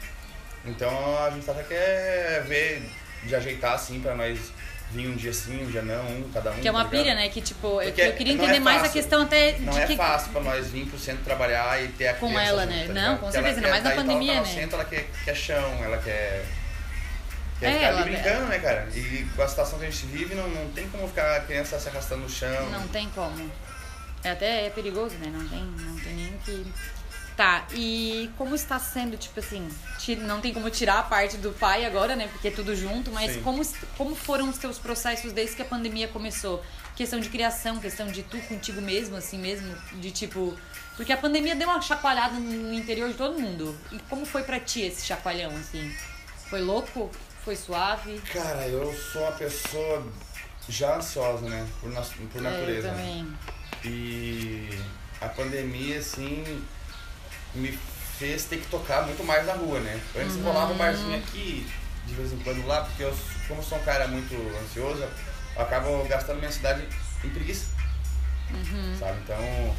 [0.64, 2.82] Então a gente até quer ver
[3.24, 4.38] de ajeitar assim pra nós
[4.92, 6.60] vir um dia sim, um dia não, um, cada um.
[6.60, 7.28] Que é uma tá pilha, né?
[7.28, 9.78] Que, tipo, eu, Porque eu queria não é entender mais a questão até de Não
[9.78, 9.96] é que.
[9.96, 12.86] fácil pra nós vir pro centro trabalhar e ter a Com ela, junto, né?
[12.86, 14.52] tá Não, com ela certeza, ainda mais na tá- pandemia, tá no né?
[14.52, 16.44] centro, ela quer, quer chão, ela quer
[17.60, 18.88] Quer É, ficar ela- ali brincando, né, cara?
[18.94, 21.78] E com a situação que a gente vive, não, não tem como ficar a criança
[21.78, 22.70] se arrastando no chão.
[22.70, 23.50] Não tem como.
[24.24, 25.30] É até é perigoso, né?
[25.30, 26.66] Não tem, não tem nem o que.
[27.40, 29.66] Tá, e como está sendo, tipo assim,
[30.18, 32.28] não tem como tirar a parte do pai agora, né?
[32.30, 33.40] Porque é tudo junto, mas Sim.
[33.40, 33.62] como,
[33.96, 36.62] como foram os teus processos desde que a pandemia começou?
[36.94, 40.54] Questão de criação, questão de tu contigo mesmo, assim mesmo, de tipo.
[40.98, 43.74] Porque a pandemia deu uma chacoalhada no interior de todo mundo.
[43.90, 45.90] E como foi pra ti esse chacoalhão, assim?
[46.50, 47.10] Foi louco?
[47.42, 48.20] Foi suave?
[48.34, 50.06] Cara, eu sou uma pessoa
[50.68, 51.66] já ansiosa, né?
[51.80, 52.90] Por, nas- por É, eu natureza.
[52.90, 53.32] também.
[53.82, 54.68] E
[55.22, 56.44] a pandemia, assim,
[57.54, 57.78] me
[58.18, 59.98] fez ter que tocar muito mais na rua, né?
[60.16, 60.42] Antes Uhum.
[60.44, 61.66] rolava um barzinho aqui,
[62.06, 63.16] de vez em quando lá, porque eu,
[63.48, 66.86] como sou um cara muito ansioso, eu acabo gastando minha cidade
[67.24, 67.66] em preguiça.
[68.52, 68.96] Uhum.
[68.98, 69.18] Sabe?
[69.24, 69.76] Então,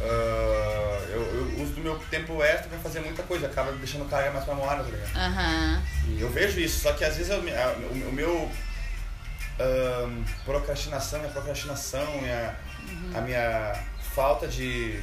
[0.00, 4.30] ah, eu, eu uso do meu tempo extra pra fazer muita coisa, acaba deixando carga
[4.32, 5.16] mais pra hora, tá ligado?
[5.16, 5.82] Aham.
[6.08, 8.50] E eu vejo isso, só que às vezes eu, o, o meu
[9.58, 12.56] ahn, procrastinação, minha procrastinação, minha,
[13.14, 13.74] a minha
[14.14, 15.00] falta de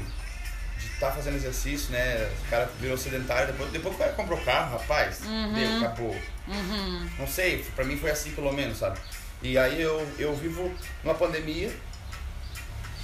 [0.93, 2.29] estar fazendo exercício, né?
[2.45, 5.19] O cara virou sedentário, depois, depois que o cara comprou carro, rapaz,
[5.53, 6.15] deu, acabou.
[6.47, 7.09] Uhum.
[7.19, 8.99] Não sei, pra mim foi assim pelo menos, sabe?
[9.41, 10.71] E aí eu, eu vivo
[11.03, 11.71] numa pandemia,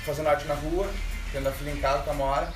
[0.06, 0.90] fazendo arte na rua,
[1.32, 2.54] tendo a filha em casa pra uma hora,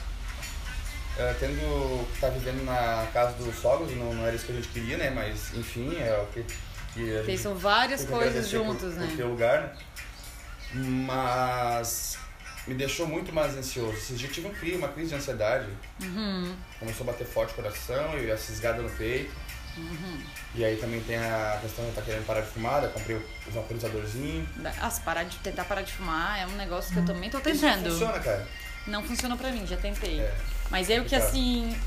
[1.17, 4.55] eh, tendo que tá vivendo na casa dos sogros, não, não era isso que a
[4.55, 5.09] gente queria, né?
[5.09, 6.45] Mas enfim, é o que,
[6.93, 9.13] que a gente são várias coisas por- juntos, por né?
[9.17, 10.83] ter lugar, né?
[11.05, 12.17] Mas
[12.67, 13.97] me deixou muito mais ansioso.
[14.09, 15.67] Dias eu tive um crise, uma crise de ansiedade.
[16.01, 16.55] Uhum.
[16.79, 19.31] Começou a bater forte o coração e a cisgada no peito.
[19.77, 20.21] Uhum.
[20.53, 23.23] E aí também tem a questão de estar querendo parar de fumar, eu comprei o
[23.51, 24.47] vaporizadorzinho.
[24.81, 27.47] As parar de tentar parar de fumar é um negócio que eu também tô Isso
[27.61, 27.89] tentando.
[27.89, 28.47] funciona, cara.
[28.87, 30.19] Não funcionou pra mim, já tentei.
[30.19, 30.33] É.
[30.69, 31.29] Mas eu que Complicado.
[31.29, 31.77] assim.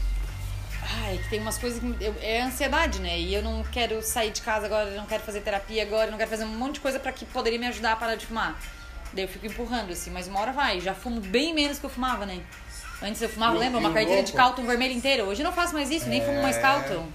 [1.03, 2.05] Ai, que tem umas coisas que.
[2.05, 3.19] eu- é ansiedade, né?
[3.19, 6.29] E eu não quero sair de casa agora, não quero fazer terapia agora, não quero
[6.31, 8.59] fazer um monte de coisa pra que poderia me ajudar a parar de fumar.
[9.15, 10.81] Daí eu fico empurrando, assim, mas uma hora vai.
[10.81, 12.41] Já fumo bem menos que eu fumava, né?
[13.03, 13.81] Antes eu fumava, E lembra?
[13.81, 15.25] e Uma carteira de louco- Calton vermelho inteiro.
[15.25, 16.61] Hoje eu não faço mais isso, nem fumo mais É.
[16.61, 17.09] Calton.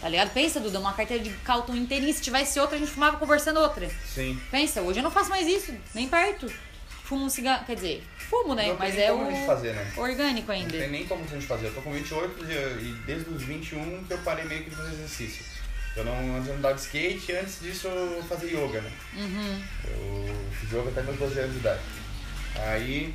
[0.00, 0.30] Tá ligado?
[0.32, 2.12] Pensa, Duda, uma carteira de Calton inteirinha.
[2.12, 3.88] Se tivesse outra, a gente fumava conversando outra.
[4.14, 4.40] Sim.
[4.50, 6.50] Pensa, hoje eu não faço mais isso, nem perto.
[7.04, 8.68] Fumo um cigarro, quer dizer, fumo, né?
[8.68, 9.92] Não Mas é o fazer, né?
[9.96, 10.78] orgânico Não ainda.
[10.78, 11.66] tem nem como a gente fazer.
[11.66, 12.52] Eu tô com 28 e
[12.88, 15.44] e desde os 21 que eu parei meio que de fazer exercício.
[15.96, 18.92] Eu não andava de skate e antes disso eu fazia yoga, né?
[19.14, 19.64] Uhum.
[19.84, 21.80] Eu fiz yoga até meus 12 anos de idade.
[22.54, 23.14] Aí.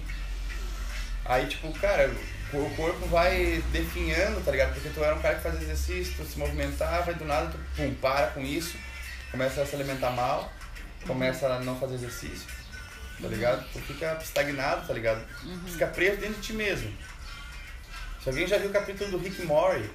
[1.26, 4.74] Aí, tipo, cara, o o corpo vai definhando, tá ligado?
[4.74, 7.60] Porque tu era um cara que fazia exercício, tu se movimentava e do nada tu,
[7.76, 8.78] pum, para com isso,
[9.32, 10.52] começa a se alimentar mal,
[11.06, 12.48] começa a não fazer exercício,
[13.22, 13.66] tá ligado?
[13.72, 15.26] Tu fica estagnado, tá ligado?
[15.68, 16.92] Fica preso dentro de ti mesmo.
[18.24, 19.90] Se alguém já viu o capítulo do Rick Mori,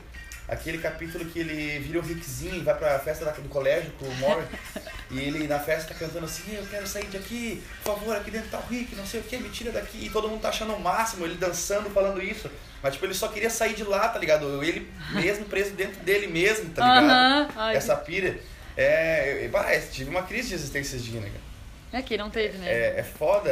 [0.51, 4.05] aquele capítulo que ele vira o Rickzinho e vai pra festa da- do colégio com
[4.07, 4.45] o Mori,
[5.11, 8.49] e ele na festa tá cantando assim, eu quero sair daqui, por favor, aqui dentro
[8.51, 10.75] tá o Rick, não sei o que, me tira daqui, e todo mundo tá achando
[10.75, 12.51] o máximo, ele dançando, falando isso.
[12.83, 14.63] Mas tipo, ele só queria sair de lá, tá ligado?
[14.65, 17.05] Ele mesmo preso dentro dele mesmo, tá ligado?
[17.11, 17.49] Aham.
[17.57, 18.39] Ai, Essa pira.
[18.77, 21.50] É, eu- bah, eu tive uma crise de existência esses dias, né, cara?
[21.93, 22.69] É que não teve, né?
[22.71, 23.51] É, é foda,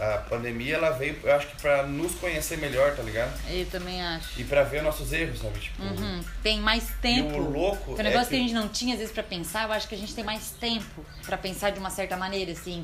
[0.00, 3.30] a pandemia ela veio, eu acho que pra nos conhecer melhor, tá ligado?
[3.50, 4.40] Eu também acho.
[4.40, 5.58] E pra ver nossos erros, sabe?
[5.60, 6.24] Tipo, Uhum.
[6.42, 7.34] Tem mais tempo.
[7.36, 8.30] E o louco o é negócio que...
[8.30, 10.24] que- a gente não tinha, às vezes, pra pensar, eu acho que a gente tem
[10.24, 12.82] mais tempo pra pensar de uma certa maneira, assim.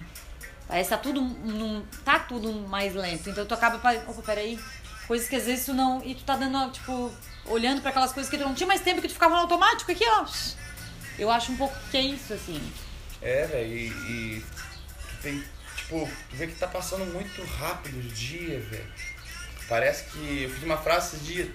[0.69, 3.31] Parece que tá tudo, num, tá tudo mais lento.
[3.31, 3.79] Então tu acaba...
[3.79, 4.59] pa- Opa, peraí.
[5.09, 6.03] Coisas que às vezes tu não...
[6.05, 7.11] E tu tá dando, tipo...
[7.47, 9.91] Olhando pra aquelas coisas que tu não tinha mais tempo, que tu ficava no automático
[9.91, 10.25] aqui, ó.
[11.19, 12.61] Eu acho um pouco que é isso, assim.
[13.21, 14.45] É, velho, e, e
[15.23, 15.43] tem,
[15.77, 18.87] tipo, tu vê que tá passando muito rápido os dias, velho.
[19.69, 21.49] Parece que eu fiz uma frase esses dias.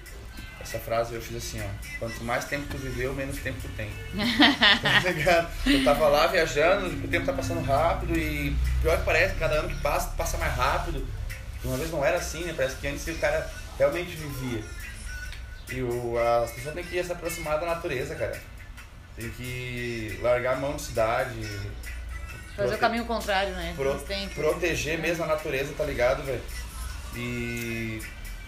[0.59, 1.99] Essa frase eu fiz assim, ó.
[1.99, 3.89] Quanto mais tempo tu viveu, menos tempo tu tem.
[4.81, 5.49] tá ligado?
[5.65, 9.69] Eu tava lá viajando, o tempo tá passando rápido e pior que parece, cada ano
[9.69, 11.07] que passa, passa mais rápido.
[11.63, 12.53] Uma vez não era assim, né?
[12.55, 14.63] Parece que antes o cara realmente vivia.
[15.69, 18.39] E o, as pessoas têm que se aproximar da natureza, cara.
[19.15, 21.39] Tem que largar a mão de cidade.
[22.57, 23.73] Fazer o caminho contrário, né?
[23.75, 24.33] pro- tempo.
[24.35, 26.41] proteger mesmo a natureza, tá ligado, velho?
[27.15, 28.01] E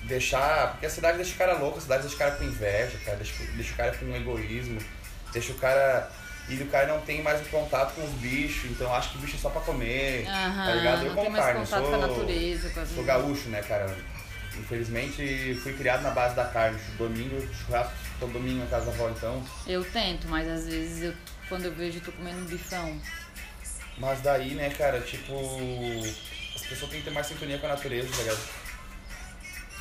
[0.03, 0.71] deixar.
[0.71, 3.17] Porque a cidade deixa o cara louco, a cidade deixa o cara com inveja, cara,
[3.17, 4.79] deixa, deixa o cara com egoísmo,
[5.31, 6.09] deixa o cara.
[6.47, 9.35] E o cara não tem mais o contato com os bichos, então acha que bicho
[9.35, 11.01] é só pra comer, Aham, tá ligado?
[11.03, 13.95] Eu não como carne, contato sou, com a natureza, com as sou gaúcho, né, cara?
[14.57, 16.79] Infelizmente fui criado na base da carne.
[16.97, 19.43] Domingo, churrasco todo domingo na casa da avó, então.
[19.67, 21.13] Eu tento, mas às vezes eu,
[21.47, 22.99] quando eu vejo tu comendo um bifão.
[23.99, 25.33] Mas daí, né, cara, tipo.
[26.55, 28.39] As pessoas têm que ter mais sintonia com a natureza, tá ligado?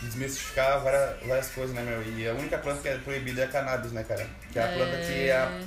[0.03, 2.03] Desmistificar várias, várias coisas, né, meu?
[2.17, 4.27] E a única planta que é proibida é a cannabis, né, cara?
[4.53, 5.61] Que é a planta que é a,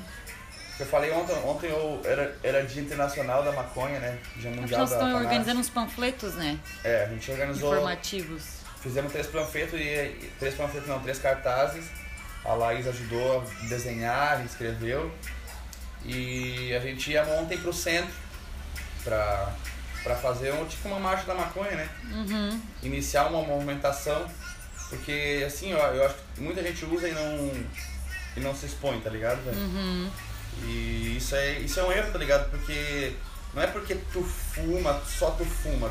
[0.79, 4.17] Eu falei ontem, ontem eu, era, era Dia Internacional da Maconha, né?
[4.37, 5.25] Dia Mundial Nós da estamos Cannabis.
[5.25, 6.59] organizando uns panfletos, né?
[6.83, 7.73] É, a gente organizou.
[7.73, 8.43] Informativos.
[8.81, 10.31] Fizemos três panfletos e.
[10.39, 11.85] Três panfletos não, três cartazes.
[12.43, 15.11] A Laís ajudou a desenhar, a escreveu.
[16.03, 18.20] E a gente ia ontem pro centro
[19.03, 19.51] pra,
[20.03, 21.89] pra fazer um, tipo uma marcha da maconha, né?
[22.11, 22.61] Uhum.
[22.83, 24.25] Iniciar uma movimentação.
[24.89, 27.51] Porque assim, ó, eu acho que muita gente usa e não.
[28.35, 29.57] e não se expõe, tá ligado, velho?
[29.57, 30.09] Uhum.
[30.63, 32.49] E isso é, isso é um erro, tá ligado?
[32.49, 33.13] Porque
[33.53, 35.89] não é porque tu fuma, só tu fuma.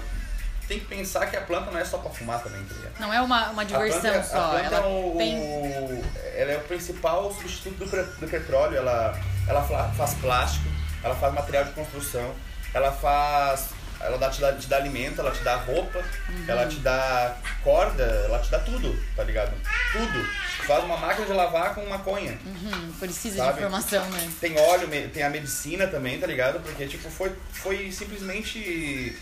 [0.68, 3.01] Tem que pensar que a planta não é só pra fumar também, tá ligado?
[3.01, 4.38] Não é uma, uma diversão a planta, é- só.
[4.38, 6.03] A planta Ela é o, tem.
[6.37, 8.77] ela é o principal substituto do, do petróleo.
[8.77, 9.18] Ela,
[9.49, 10.68] ela fa- faz plástico,
[11.03, 12.33] ela faz material de construção,
[12.74, 13.68] ela faz.
[14.02, 16.44] Ela dá, te, dá, te dá alimento, ela te dá roupa, Uhum.
[16.48, 19.52] ela te dá corda, ela te dá tudo, tá ligado?
[19.92, 20.26] Tudo.
[20.66, 22.38] Faz uma máquina de lavar com maconha.
[22.46, 23.52] Uhum, precisa Sabe?
[23.52, 24.30] de informação, né?
[24.40, 26.61] Tem óleo, tem a medicina também, tá ligado?
[26.61, 29.14] Porque, tipo, foi, foi simplesmente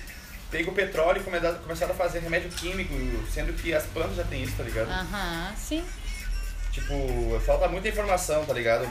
[0.48, 2.94] pego o petróleo e come- começaram a fazer remédio químico,
[3.34, 4.88] sendo que as plantas já tem isso, tá ligado?
[4.90, 5.84] Aham, sim.
[6.70, 8.86] Tipo, falta muita informação, tá ligado?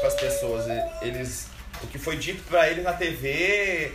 [0.00, 0.66] Para as pessoas.
[1.00, 1.46] Eles,
[1.82, 3.92] o que foi dito pra eles na TV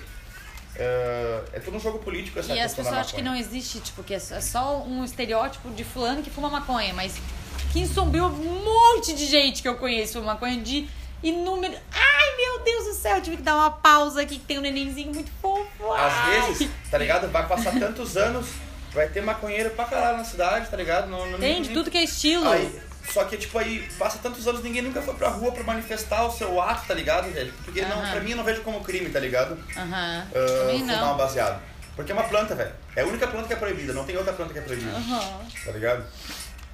[0.76, 4.04] é, é tudo um jogo político essa E as pessoas acham que não existe, tipo,
[4.04, 7.16] que é só um estereótipo de fulano que fuma maconha, mas
[7.72, 10.88] que em Sombrio um monte de gente que eu conheço fuma maconha de
[11.24, 11.74] inúmero.
[11.92, 14.62] Ai, meu Deus do céu, eu tive que dar uma pausa aqui que tem um
[14.62, 15.94] nenenzinho muito fofo.
[15.94, 16.42] Às Ai.
[16.42, 17.28] vezes, tá ligado?
[17.32, 18.48] Vai passar tantos anos,
[18.94, 21.10] vai ter maconheiro pra caralho na cidade, tá ligado?
[21.10, 22.48] Não, não, Tem de tudo que é estilo.
[22.48, 22.80] Aí,
[23.12, 26.32] só que, tipo, aí passa tantos anos, ninguém nunca foi pra rua pra manifestar o
[26.32, 27.54] seu ato, tá ligado, velho?
[27.64, 28.12] Porque não, Aham.
[28.12, 29.58] pra mim eu não vejo como crime, tá ligado?
[29.76, 30.28] Aham.
[30.34, 31.18] Ah, Também fumar um não.
[31.18, 31.62] baseado.
[31.96, 32.72] Porque é uma planta, velho.
[32.96, 35.40] É a única planta que é proibida, não tem outra planta que é proibida, Aham.
[35.66, 36.06] tá ligado?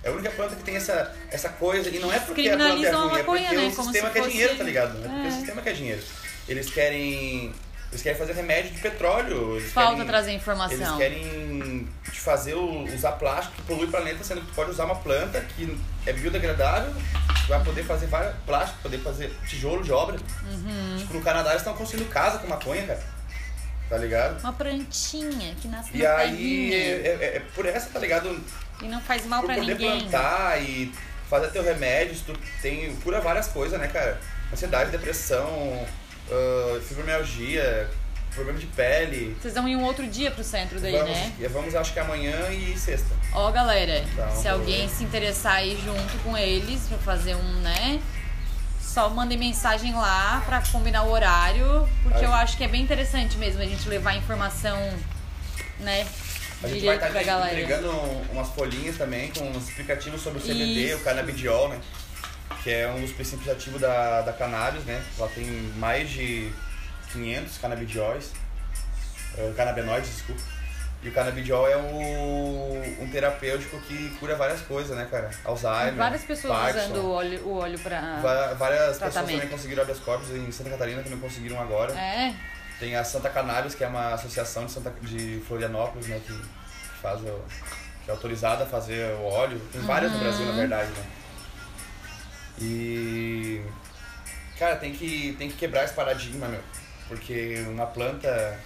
[0.04, 2.64] É a única planta que tem essa, essa coisa, e não é porque a planta
[2.64, 3.68] é Criminalizam a ruim, é maconha, porque né?
[3.68, 4.98] o Como sistema se quer fosse- dinheiro, tá ligado?
[4.98, 5.30] É porque É.
[5.30, 6.02] o sistema quer dinheiro.
[6.48, 7.54] Eles querem.
[7.94, 9.58] Eles querem fazer remédio de petróleo.
[9.58, 10.98] Eles Falta querem, trazer Eles informação.
[10.98, 14.96] querem te fazer usar plástico que polui o planeta, sendo que tu pode usar uma
[14.96, 16.92] planta que é biodegradável,
[17.48, 20.16] vai poder fazer várias plástico, poder fazer tijolo de obra.
[20.50, 20.96] Uhum.
[20.98, 23.04] Tipo, no Canadá eles estão construindo casa com maconha, cara.
[23.90, 24.40] Tá ligado?
[24.40, 28.40] Uma plantinha que nasce E aí, é, é- é por essa, tá ligado?
[28.82, 30.00] e não faz mal por pra poder ninguém.
[30.10, 30.92] plantar e
[31.30, 34.20] fazer teu remédio, tu tem, cura várias coisas, né, cara?
[34.52, 35.86] Ansiedade, depressão,
[36.32, 37.90] ah, fibromialgia,
[38.34, 39.36] problema de pele.
[39.42, 41.34] Vocês vão ir um outro dia pro centro daí, vamos, né?
[41.50, 43.14] vamos, acho que amanhã e sexta.
[43.34, 44.94] Ó, galera, Então, se alguém ver.
[44.94, 48.02] se interessar aí junto com eles pra fazer um, né?
[48.82, 52.26] Só mandem mensagem lá pra combinar o horário, porque Aí.
[52.26, 54.78] eu acho que é bem interessante mesmo a gente levar informação,
[55.80, 56.06] né?
[56.62, 57.90] A gente vai Direito estar entregando
[58.32, 60.98] umas folhinhas também com uns explicativos sobre o CBD, Isso.
[60.98, 61.80] o canabidiol, né?
[62.64, 65.04] Que é um dos princípios ativos da, da cannabis, né?
[65.18, 65.46] Ela tem
[65.76, 66.52] mais de
[67.12, 68.32] 500 canabidióis,
[69.38, 70.42] eh, canabinoides, desculpa.
[71.04, 75.30] E o canabidiol é o, um terapêutico que cura várias coisas, né, cara?
[75.44, 76.86] Alzheimer, Várias pessoas Parkinson.
[76.86, 78.00] usando o óleo, o óleo pra.
[78.22, 79.32] Va- Várias pessoas Tratamento.
[79.36, 81.92] também conseguiram habeas corpus, em Santa Catarina também conseguiram agora.
[81.94, 82.34] É,
[82.80, 86.34] Tem a Santa Cannabis, que é uma associação de, Santa, de Florianópolis, né, que
[87.02, 87.42] faz o,
[88.06, 89.60] que é autorizada a fazer o óleo.
[89.74, 91.04] Tem várias no Brasil, na verdade, né?
[92.60, 93.62] E
[94.58, 96.62] cara, tem que tem que quebrar esse paradigma, meu,
[97.08, 98.60] porque uma planta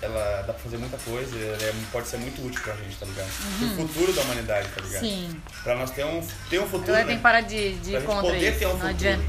[0.00, 3.04] ela dá pra fazer muita coisa, ela é- pode ser muito útil pra gente, tá
[3.06, 3.28] ligado?
[3.74, 5.00] Pro futuro da humanidade, tá ligado?
[5.00, 5.42] sim.
[5.64, 7.08] Pra nós ter um, ter um futuro, galera né?
[7.08, 8.58] tem que parar de, de Pra contra poder isso.
[8.60, 8.94] ter um não futuro.
[8.94, 9.24] adianta.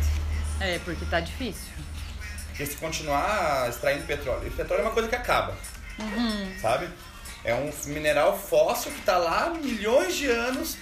[0.59, 1.69] É, porque tá difícil.
[2.49, 5.57] Porque se continuar extraindo petróleo, e petróleo é uma coisa que acaba,
[5.97, 6.53] Uhum.
[6.61, 6.87] sabe?
[7.43, 10.77] É um mineral fóssil que tá lá milhões de anos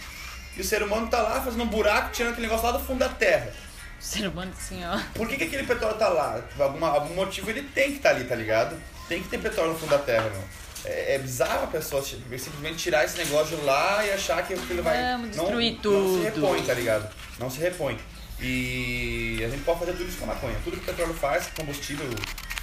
[0.58, 3.00] e o ser humano tá lá fazendo um buraco, tirando aquele negócio lá do fundo
[3.00, 3.52] da terra.
[4.00, 5.00] O ser humano assim, ó.
[5.14, 6.42] Por que, que aquele petróleo tá lá?
[6.56, 8.76] Por alguma, algum motivo ele tem que estar tá ali, tá ligado?
[9.08, 10.44] Tem que ter petróleo no fundo da terra, meu.
[10.86, 14.84] É, é bizarro a pessoa tipo, simplesmente tirar esse negócio lá e achar que aquilo
[14.84, 14.98] vai.
[14.98, 16.18] Vamos não, destruir Não tudo.
[16.18, 17.10] se repõe, tá ligado?
[17.40, 17.98] Não se repõe.
[18.40, 20.56] E a gente pode fazer tudo isso com a maconha.
[20.64, 22.08] Tudo que o petróleo faz, combustível,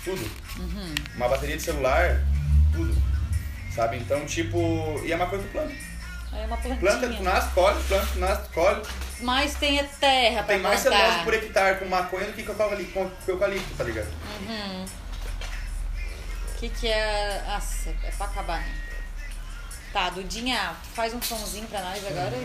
[0.05, 0.31] tudo.
[0.59, 0.95] Uhum.
[1.17, 2.23] Uma bateria de celular,
[2.73, 2.97] tudo.
[3.75, 3.97] Sabe?
[3.97, 5.01] Então, tipo.
[5.05, 5.75] E a maconha tu planta.
[6.37, 7.21] É uma Planta, plantinha.
[7.23, 8.83] nasce, colhe, planta, tu nasce, colhe.
[9.21, 10.99] Mas tem a terra pra Tem mais plantar.
[10.99, 14.09] celulose por hectare com maconha do que com eucalipto, tá ligado?
[14.41, 14.85] Uhum.
[14.85, 17.43] O que que é...
[17.47, 18.75] Nossa, é pra acabar, né?
[19.93, 22.37] Tá, Dudinha, faz um somzinho pra nós agora.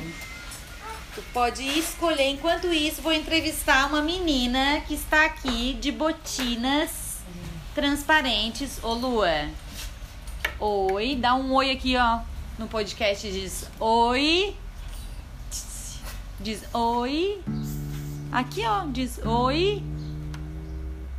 [1.16, 2.30] Tu pode escolher.
[2.30, 7.18] Enquanto isso, vou entrevistar uma menina que está aqui de botinas
[7.74, 8.78] transparentes.
[8.84, 9.50] Ô, Lua.
[10.60, 11.16] Oi.
[11.16, 12.20] Dá um oi aqui, ó.
[12.60, 14.54] No podcast diz oi.
[16.42, 17.42] Diz oi.
[18.30, 18.86] Aqui, ó.
[18.88, 19.82] Diz oi.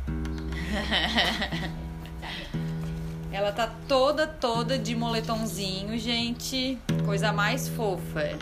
[3.33, 6.77] Ela tá toda, toda de moletomzinho, gente.
[7.07, 8.37] Coisa mais fofa.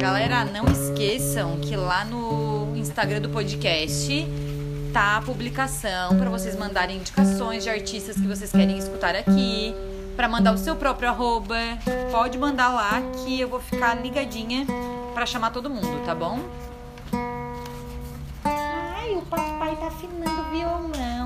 [0.00, 4.26] Galera, não esqueçam que lá no Instagram do podcast
[4.94, 9.74] tá a publicação para vocês mandarem indicações de artistas que vocês querem escutar aqui,
[10.16, 11.58] para mandar o seu próprio arroba.
[12.10, 14.64] Pode mandar lá que eu vou ficar ligadinha
[15.12, 16.40] para chamar todo mundo, tá bom?
[18.42, 21.19] Ai, o papai tá afinando o violão.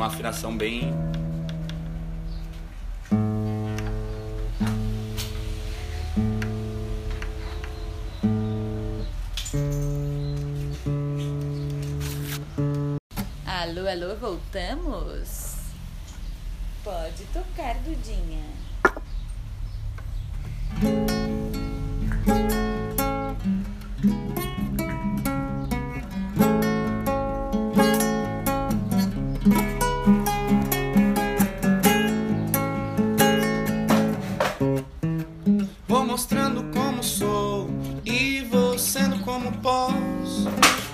[0.00, 0.94] Numa afinação bem.
[13.44, 15.56] Alô, alô, voltamos?
[16.82, 18.59] Pode tocar, Dudinha.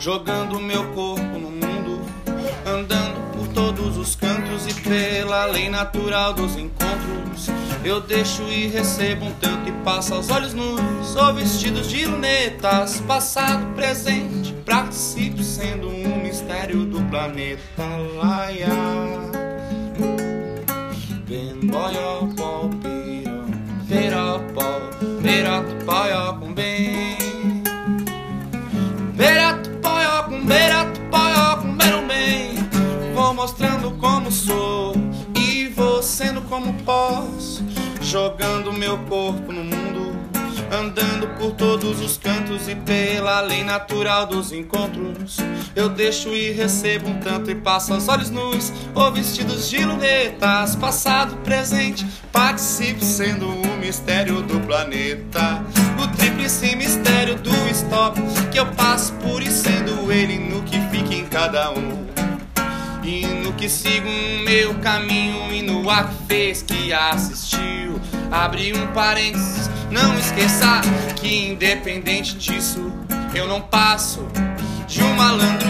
[0.07, 2.01] Jogando meu corpo no mundo,
[2.65, 7.49] andando por todos os cantos e pela lei natural dos encontros.
[7.85, 13.01] Eu deixo e recebo um tanto e passo aos olhos nus, ou vestidos de lunetas,
[13.01, 18.69] passado, presente, participo sendo um mistério do planeta Laia.
[21.27, 23.45] Ben boyo po piro,
[23.89, 25.85] piro po, piro tu
[38.07, 40.17] jogando meu corpo no mundo.
[40.71, 45.37] Andando por todos os cantos e pela lei natural dos encontros.
[45.77, 50.75] Eu deixo e recebo um tanto e passo aos olhos nus, ou vestidos de lunetas,
[50.75, 52.05] passado, presente.
[52.33, 55.63] Participo sendo o mistério do planeta.
[56.03, 61.15] O tríplice mistério do stop, que eu passo por e sendo ele no que fica
[61.15, 62.16] em cada um.
[63.07, 68.01] E no que sigo o meu caminho e no ar que fez que assistiu.
[68.33, 70.81] Abre um parênteses, não esqueça
[71.15, 72.93] que independente disso,
[73.33, 74.27] eu não passo
[74.89, 75.69] de um malandro,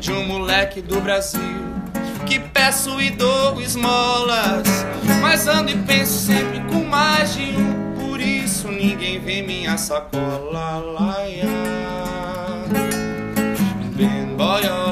[0.00, 1.40] de um moleque do Brasil.
[2.24, 4.66] Que peço e dou esmolas,
[5.20, 8.08] mas ando e penso sempre com mais de um.
[8.08, 10.78] Por isso ninguém vê minha sacola.
[10.78, 11.48] Laia.
[13.94, 14.87] Ben boyo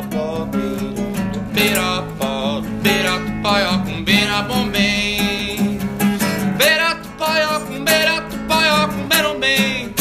[6.59, 9.95] beira tu paió com beira tu com tu bem.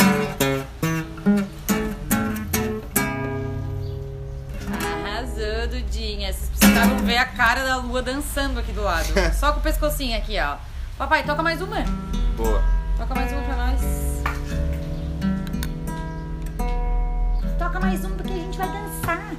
[5.04, 6.34] Arrasou, Dudinha.
[6.34, 9.06] Vocês precisavam ver a cara da lua dançando aqui do lado.
[9.40, 10.58] Só com o pescocinho aqui, ó.
[10.98, 11.84] Papai, toca mais uma.
[12.36, 12.64] Boa.
[12.98, 13.82] Toca mais uma pra nós.
[17.60, 19.36] Toca mais uma porque a gente vai dançar.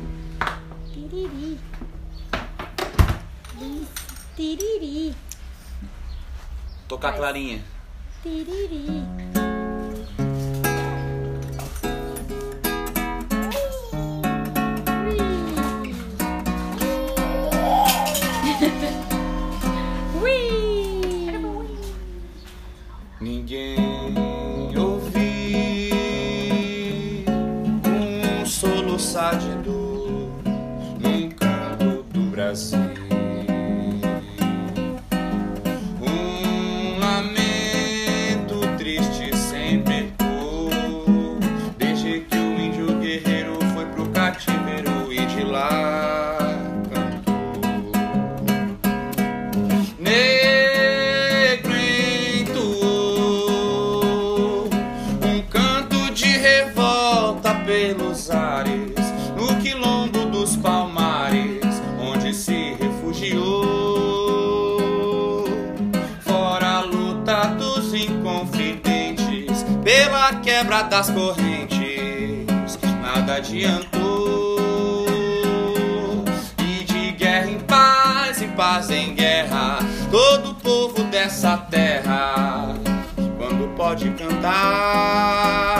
[0.92, 1.58] Tiriri.
[4.36, 5.14] Tiriri.
[6.86, 7.64] Tocar clarinha.
[8.22, 9.02] Tiriri.
[23.18, 25.54] Ninguém ouvi
[27.88, 30.30] um soluçar de dor
[31.00, 32.85] num canto do Brasil.
[70.56, 74.56] Quebra das correntes, nada adiantou.
[76.58, 79.80] E de guerra em paz, e paz em guerra,
[80.10, 82.74] todo povo dessa terra,
[83.36, 85.75] quando pode cantar, cantar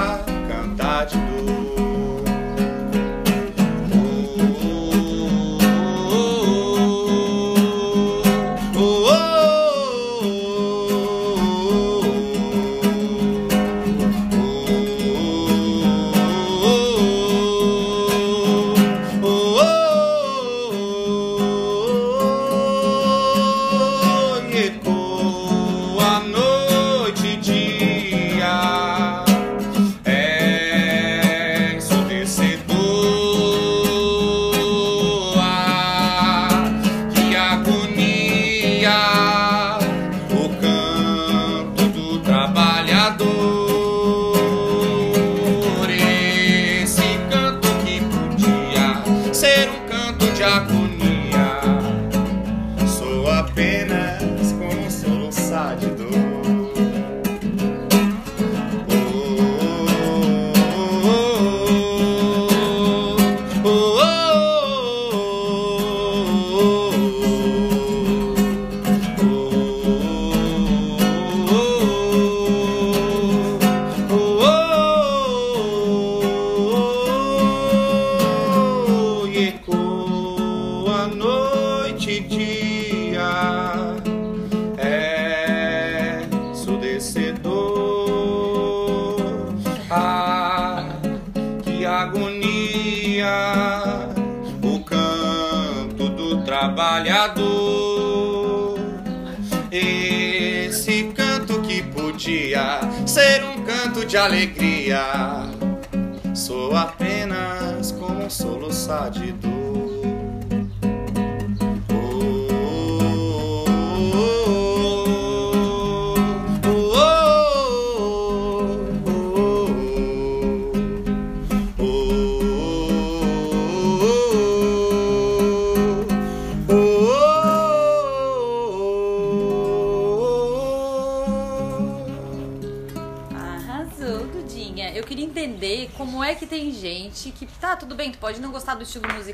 [104.36, 104.75] alegria.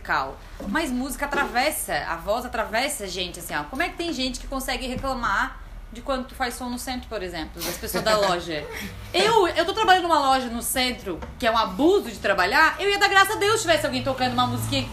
[0.03, 0.37] Musical.
[0.69, 3.65] Mas música atravessa, a voz atravessa a gente, assim, ó.
[3.65, 5.61] Como é que tem gente que consegue reclamar
[5.93, 8.67] de quando tu faz som no centro, por exemplo, das pessoas da loja?
[9.15, 12.89] Eu, eu tô trabalhando numa loja no centro, que é um abuso de trabalhar, eu
[12.89, 14.89] ia dar graça a Deus se tivesse alguém tocando uma musiquinha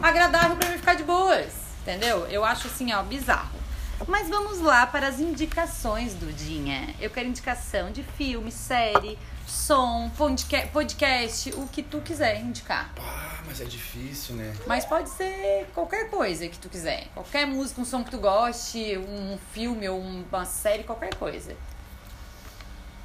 [0.00, 1.52] agradável pra mim ficar de boas.
[1.82, 2.24] Entendeu?
[2.28, 3.58] Eu acho assim, ó, bizarro.
[4.06, 6.94] Mas vamos lá para as indicações, Dudinha.
[7.00, 9.18] Eu quero indicação de filme, série,
[9.48, 12.92] som, podca- podcast, o que tu quiser indicar.
[13.00, 14.54] Ah, mas é difícil, né?
[14.66, 17.08] Mas pode ser qualquer coisa que tu quiser.
[17.14, 21.56] Qualquer música, um som que tu goste, um filme ou uma série, qualquer coisa.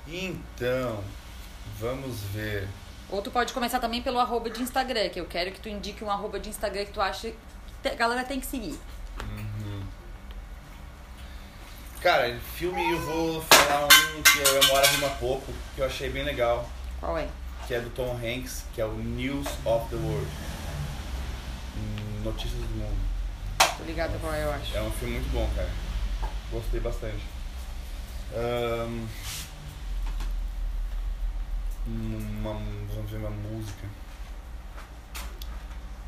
[0.08, 1.04] Então,
[1.80, 2.68] vamos ver.
[3.10, 6.04] Ou tu pode começar também pelo arroba de Instagram, que eu quero que tu indique
[6.04, 7.32] um arroba de Instagram que tu acha
[7.82, 8.78] que a galera tem que seguir.
[12.04, 16.26] Cara, filme eu vou falar um que eu moro rima pouco, que eu achei bem
[16.26, 17.30] legal, Qual é?
[17.66, 20.28] que é do Tom Hanks, que é o News of the World.
[22.26, 22.98] Notícias do Mundo.
[23.78, 24.76] Tô ligado qual é, eu acho.
[24.76, 25.70] É um filme muito bom, cara.
[26.52, 27.24] Gostei bastante.
[28.36, 29.08] Ahn,
[31.88, 32.54] uma,
[32.94, 33.88] vamos ver uma música.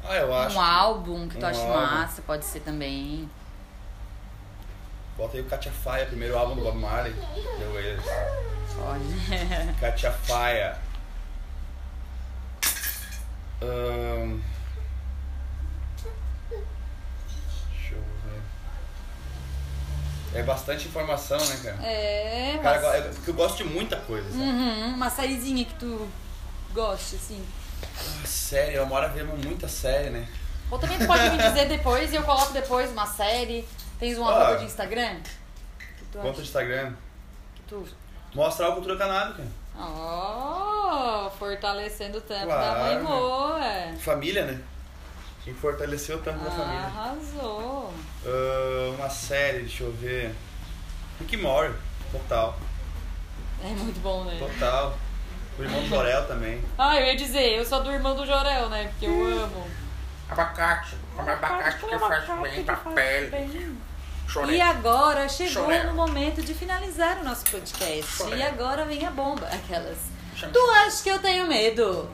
[0.04, 0.58] Ah, eu acho.
[0.58, 1.96] Um álbum que tu um acha álbum.
[1.96, 3.30] massa, pode ser também.
[5.18, 7.13] Bota aí o Katia Faia, primeiro álbum do Bob Marley.
[7.57, 8.01] Deu ele.
[8.76, 9.76] Pode.
[9.80, 10.78] Katia Faia.
[13.61, 14.39] Ahn,
[17.72, 18.01] Deixa eu
[20.34, 20.39] ver.
[20.39, 21.78] É bastante informação, né, cara?
[21.88, 23.05] É, Cara, mas...
[23.05, 24.30] eu- eu gosto de muita coisa.
[24.30, 24.41] sabe?
[24.43, 26.09] Uhum, uma sériezinha que tu
[26.74, 27.41] goste, assim.
[27.84, 30.28] Ah, Série, eu moro vendo muita série, né?
[30.70, 33.66] Ou também tu pode me dizer depois e eu coloco depois uma série.
[34.00, 34.32] Tens um Ah.
[34.32, 35.18] arroba de Instagram?
[36.12, 36.93] Conta acha do Instagram.
[37.56, 37.86] que tu...
[38.34, 39.43] Mostrar a cultura canábica.
[39.78, 43.02] Oh, fortalecendo o tampo da Claro, mãe né?
[43.04, 43.98] boa.
[44.00, 44.62] Família, né?
[45.43, 46.80] Tem que fortalecer o tampo da família.
[46.86, 47.93] Arrasou.
[48.26, 50.34] Ah, uma série, deixa eu ver.
[51.20, 51.74] Rick Mori,
[52.12, 52.58] total.
[53.64, 54.38] É muito bom, né?
[54.38, 54.98] Total.
[55.58, 56.62] O irmão do Jorel também.
[56.78, 58.88] Ah, eu ia dizer, eu sou do irmão do Jorel, né?
[58.89, 59.68] Porque eu amo.
[60.30, 60.96] Abacate.
[61.16, 63.36] Come abacate que faz bem pra pele.
[64.28, 64.60] E Chorei.
[64.60, 65.84] agora chegou Choré.
[65.84, 68.24] no momento de finalizar o nosso podcast.
[68.36, 69.98] E agora vem a bomba, aquelas.
[70.36, 72.10] Chama- Tu acha que eu tenho medo?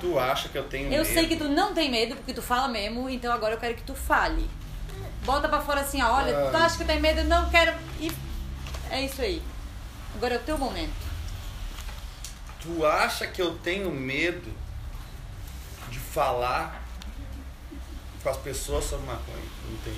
[0.00, 1.12] Tu acha que eu tenho Eu medo?
[1.12, 3.82] sei que tu não tem medo, porque tu fala mesmo, então agora eu quero que
[3.82, 4.48] tu fale.
[5.24, 6.64] Bota pra fora assim, ó, olha, tu Ah.
[6.64, 7.20] acha que eu tenho medo?
[7.20, 7.76] Eu não quero.
[7.98, 8.10] E
[8.90, 9.42] é isso aí.
[10.14, 10.94] Agora é o teu momento.
[12.62, 14.50] Tu acha que eu tenho medo
[15.90, 16.79] de falar
[18.22, 19.38] com as pessoas sobre maconha?
[19.86, 19.92] Não.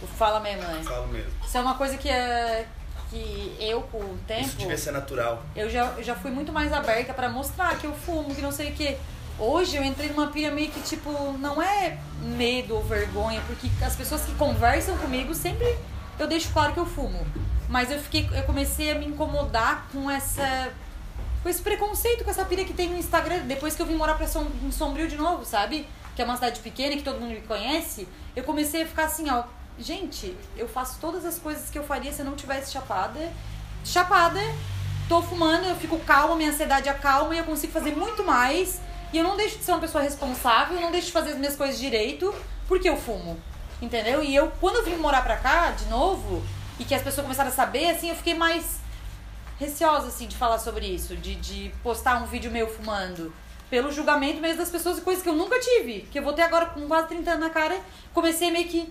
[0.00, 0.82] Tu fala mesmo, né?
[0.84, 1.30] Falo mesmo.
[1.44, 2.66] Isso é uma coisa que, é,
[3.10, 5.42] que eu, com o tempo, Isso devia ser natural.
[5.54, 8.52] eu já, eu já fui muito mais aberta pra mostrar que eu fumo, que não
[8.52, 8.96] sei o que.
[9.38, 13.96] Hoje eu entrei numa pira meio que, tipo, não é medo ou vergonha, porque as
[13.96, 15.76] pessoas que conversam comigo sempre
[16.18, 17.26] eu deixo claro que eu fumo.
[17.68, 20.70] Mas eu fiquei, eu comecei a me incomodar com essa.
[21.42, 24.14] com esse preconceito, com essa pira que tem no Instagram, depois que eu vim morar
[24.14, 25.86] pra Som, em Sombrio de novo, sabe?
[26.14, 29.04] Que é uma cidade pequena e que todo mundo me conhece, eu comecei a ficar
[29.04, 29.44] assim, ó.
[29.78, 33.32] Gente, eu faço todas as coisas que eu faria se eu não tivesse chapada.
[33.84, 34.40] Chapada,
[35.08, 38.80] tô fumando, eu fico calma, minha ansiedade acalma e eu consigo fazer muito mais.
[39.12, 41.56] E eu não deixo de ser uma pessoa responsável, não deixo de fazer as minhas
[41.56, 42.34] coisas direito,
[42.66, 43.38] porque eu fumo.
[43.82, 44.22] Entendeu?
[44.22, 46.42] E eu, quando eu vim morar pra cá, de novo,
[46.78, 48.78] e que as pessoas começaram a saber, assim, eu fiquei mais
[49.58, 53.32] receosa, assim, de falar sobre isso, de, de postar um vídeo meu fumando.
[53.74, 56.02] Pelo julgamento mesmo das pessoas e coisas que eu nunca tive.
[56.02, 57.76] Que eu vou ter agora com quase 30 anos na cara,
[58.12, 58.88] comecei meio que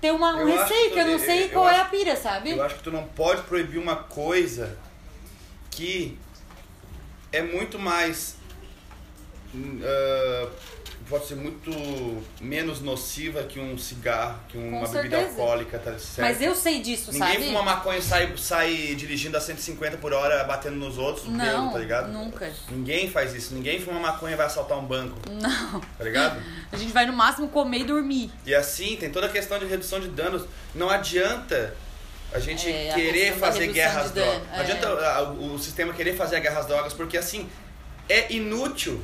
[0.00, 2.16] ter uma, um Eu receio, que eu não sei eu qual é acho- a pira,
[2.16, 2.50] sabe?
[2.52, 4.78] Eu acho que tu não pode proibir uma coisa
[5.70, 6.16] que
[7.30, 8.36] é muito mais.
[9.54, 10.48] ah,
[11.08, 11.70] pode ser muito
[12.40, 15.40] menos nociva que um cigarro, que uma bebida certeza.
[15.40, 16.20] alcoólica, tá certo?
[16.20, 17.46] Mas eu sei disso, Ninguém sabe?
[17.46, 21.72] fuma maconha e sai, sai dirigindo a 150 por hora, batendo nos outros, Não, bêbado,
[21.72, 22.12] tá ligado?
[22.12, 22.52] nunca.
[22.70, 23.54] Ninguém faz isso.
[23.54, 25.80] Ninguém fuma maconha e vai assaltar um banco, Não.
[25.80, 26.42] tá ligado?
[26.72, 28.30] A gente vai no máximo comer e dormir.
[28.46, 30.44] E assim, tem toda a questão de redução de danos.
[30.74, 31.74] Não adianta
[32.32, 34.42] a gente É, a querer da fazer guerra às drogas.
[34.48, 34.60] Não é.
[34.60, 37.48] adianta ah, o, o sistema querer fazer a guerra às drogas, porque assim,
[38.08, 39.00] é inútil.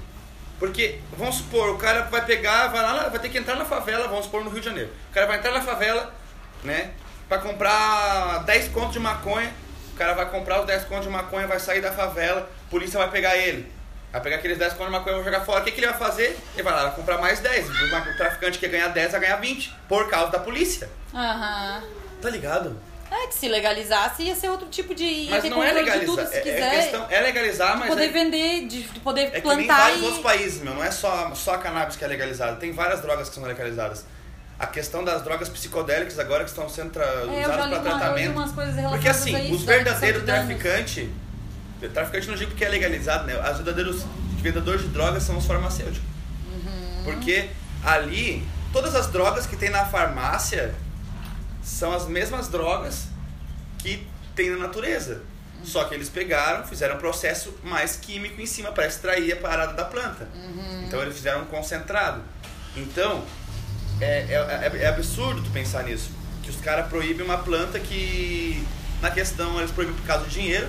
[0.61, 4.07] Porque, vamos supor, o cara vai pegar, vai lá, vai ter que entrar na favela,
[4.07, 4.91] vamos supor, no Rio de Janeiro.
[5.11, 6.15] O cara vai entrar na favela,
[6.63, 6.91] né,
[7.27, 9.51] pra comprar 10 contos de maconha.
[9.95, 12.99] O cara vai comprar os 10 contos de maconha, vai sair da favela, a polícia
[12.99, 13.73] vai pegar ele.
[14.13, 15.61] Vai pegar aqueles 10 contos de maconha e vai jogar fora.
[15.63, 16.39] O que, que ele vai fazer?
[16.55, 17.69] Ele vai lá vai comprar mais 10.
[17.71, 20.91] O traficante que ia ganhar 10 vai ganhar 20, por causa da polícia.
[21.15, 21.83] Aham.
[22.21, 22.77] Tá ligado?
[23.11, 25.05] É que se legalizasse ia ser outro tipo de.
[25.05, 26.27] ia Mas ter não é de tudo legalizar.
[26.29, 26.61] se É, quiser.
[26.75, 29.67] é, questão, é legalizar, de mas poder é, vender, de, de poder é que nem
[29.67, 30.05] plantar vários e.
[30.05, 30.75] outros países, meu.
[30.75, 32.57] Não é só, só a cannabis que é legalizada.
[32.57, 34.05] Tem várias drogas que são legalizadas.
[34.59, 38.33] A questão das drogas psicodélicas agora que estão sendo tra- É, usadas para uma, tratamento.
[38.33, 41.09] umas coisas relacionadas Porque assim, os redução verdadeiros traficantes.
[41.95, 43.35] Traficante não digo porque é legalizado, né?
[43.51, 44.05] Os verdadeiros
[44.43, 46.03] vendedores de drogas são os farmacêuticos.
[46.47, 47.05] Uhum.
[47.05, 47.49] Porque
[47.83, 50.75] ali, todas as drogas que tem na farmácia
[51.71, 53.05] são as mesmas drogas
[53.79, 55.23] que tem na natureza.
[55.63, 59.75] Só que eles pegaram, fizeram um processo mais químico em cima para extrair a parada
[59.75, 60.27] da planta.
[60.35, 60.85] Uhum.
[60.87, 62.23] Então eles fizeram um concentrado.
[62.77, 63.23] Então,
[64.01, 66.11] é, é, é- é absurdo tu pensar nisso.
[66.43, 68.67] Que os caras proíbem uma planta que,
[69.03, 70.67] na questão, eles proíbem por causa do dinheiro.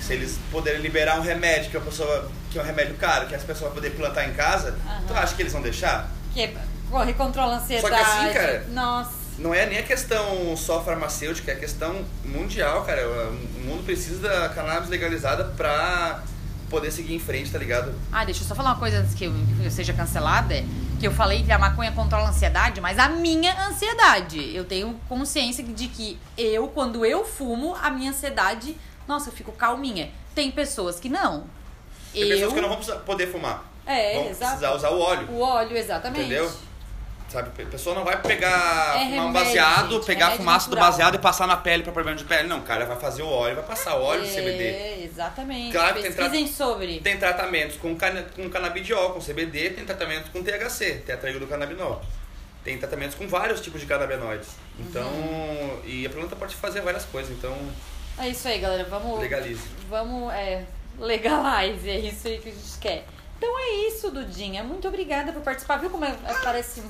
[0.00, 3.36] Se eles puderem liberar um remédio, que, a pessoa, que é um remédio caro, que
[3.36, 4.72] as pessoas vão poder plantar em casa,
[5.06, 5.22] tu Aham.
[5.22, 6.10] acha que eles vão deixar?
[6.34, 6.52] Que
[6.90, 7.94] corre, controla a ansiedade.
[7.94, 9.21] assim, cara, Nossa.
[9.38, 13.08] Não é nem a questão só farmacêutica, é a questão mundial, cara.
[13.08, 16.22] O mundo precisa da cannabis legalizada pra
[16.72, 17.94] poder seguir em frente, tá ligado?
[18.10, 20.54] Ah, deixa eu só falar uma coisa antes que eu, que eu seja cancelada.
[20.98, 24.54] Que eu falei que a maconha controla a ansiedade, mas a minha ansiedade.
[24.54, 28.76] Eu tenho consciência de que eu, quando eu fumo, a minha ansiedade,
[29.06, 30.10] nossa, eu fico calminha.
[30.34, 31.44] Tem pessoas que não.
[32.12, 32.28] Tem eu.
[32.28, 33.64] pessoas que não vão poder fumar.
[33.84, 34.58] É, vão exato.
[34.58, 35.28] precisar usar o óleo.
[35.30, 36.20] O óleo, exatamente.
[36.20, 36.50] Entendeu?
[37.28, 40.44] Sabe, a pessoa não vai pegar, É fumar um remédio, baseado, gente, pegar a remédio
[40.44, 40.90] fumaça do natural.
[40.92, 42.46] baseado e passar na pele pra problema de pele.
[42.46, 44.64] Não, o cara vai fazer o óleo, vai passar o óleo de CBD.
[44.64, 45.72] É, exatamente.
[45.72, 47.00] Claro que tem Pesquisem sobre.
[47.00, 52.02] Tem tratamentos com, cana com canabidiol, com CBD, tem tratamentos com THC, tetraído canabinol.
[52.62, 54.48] Tem tratamentos com vários tipos de canabinoides.
[54.78, 55.80] Então, Uhum.
[55.84, 57.56] e a planta pode fazer várias coisas, então
[58.18, 58.84] É isso aí, galera.
[58.84, 59.18] Vamos.
[59.20, 59.62] legalize.
[59.88, 60.64] Vamos, é,
[60.98, 63.04] legalize, é isso aí que a gente quer.
[63.38, 64.62] Então é isso, Dudinha.
[64.62, 65.78] Muito obrigada por participar.
[65.78, 66.82] Viu como é, é- parece.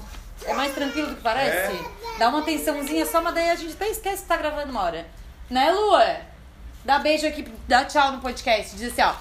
[0.47, 1.72] É mais tranquilo do que parece?
[2.18, 5.07] Dá uma atençãozinha só, mas daí a gente até esquece que tá gravando uma hora.
[5.49, 6.16] Né, Lua?
[6.84, 8.76] Dá beijo aqui, dá tchau no podcast.
[8.76, 9.14] Diz assim, ó.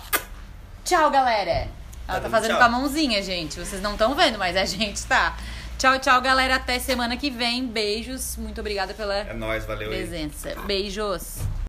[0.83, 1.67] Tchau, galera.
[2.07, 2.57] Ela tá dando fazendo tchau.
[2.57, 3.59] com a mãozinha, gente.
[3.59, 5.37] Vocês não estão vendo, mas a gente tá.
[5.77, 6.55] Tchau, tchau, galera.
[6.55, 7.65] Até semana que vem.
[7.65, 8.35] Beijos.
[8.37, 9.97] Muito obrigada pela É nóis, valeu aí.
[9.97, 10.55] presença.
[10.65, 11.37] Beijos.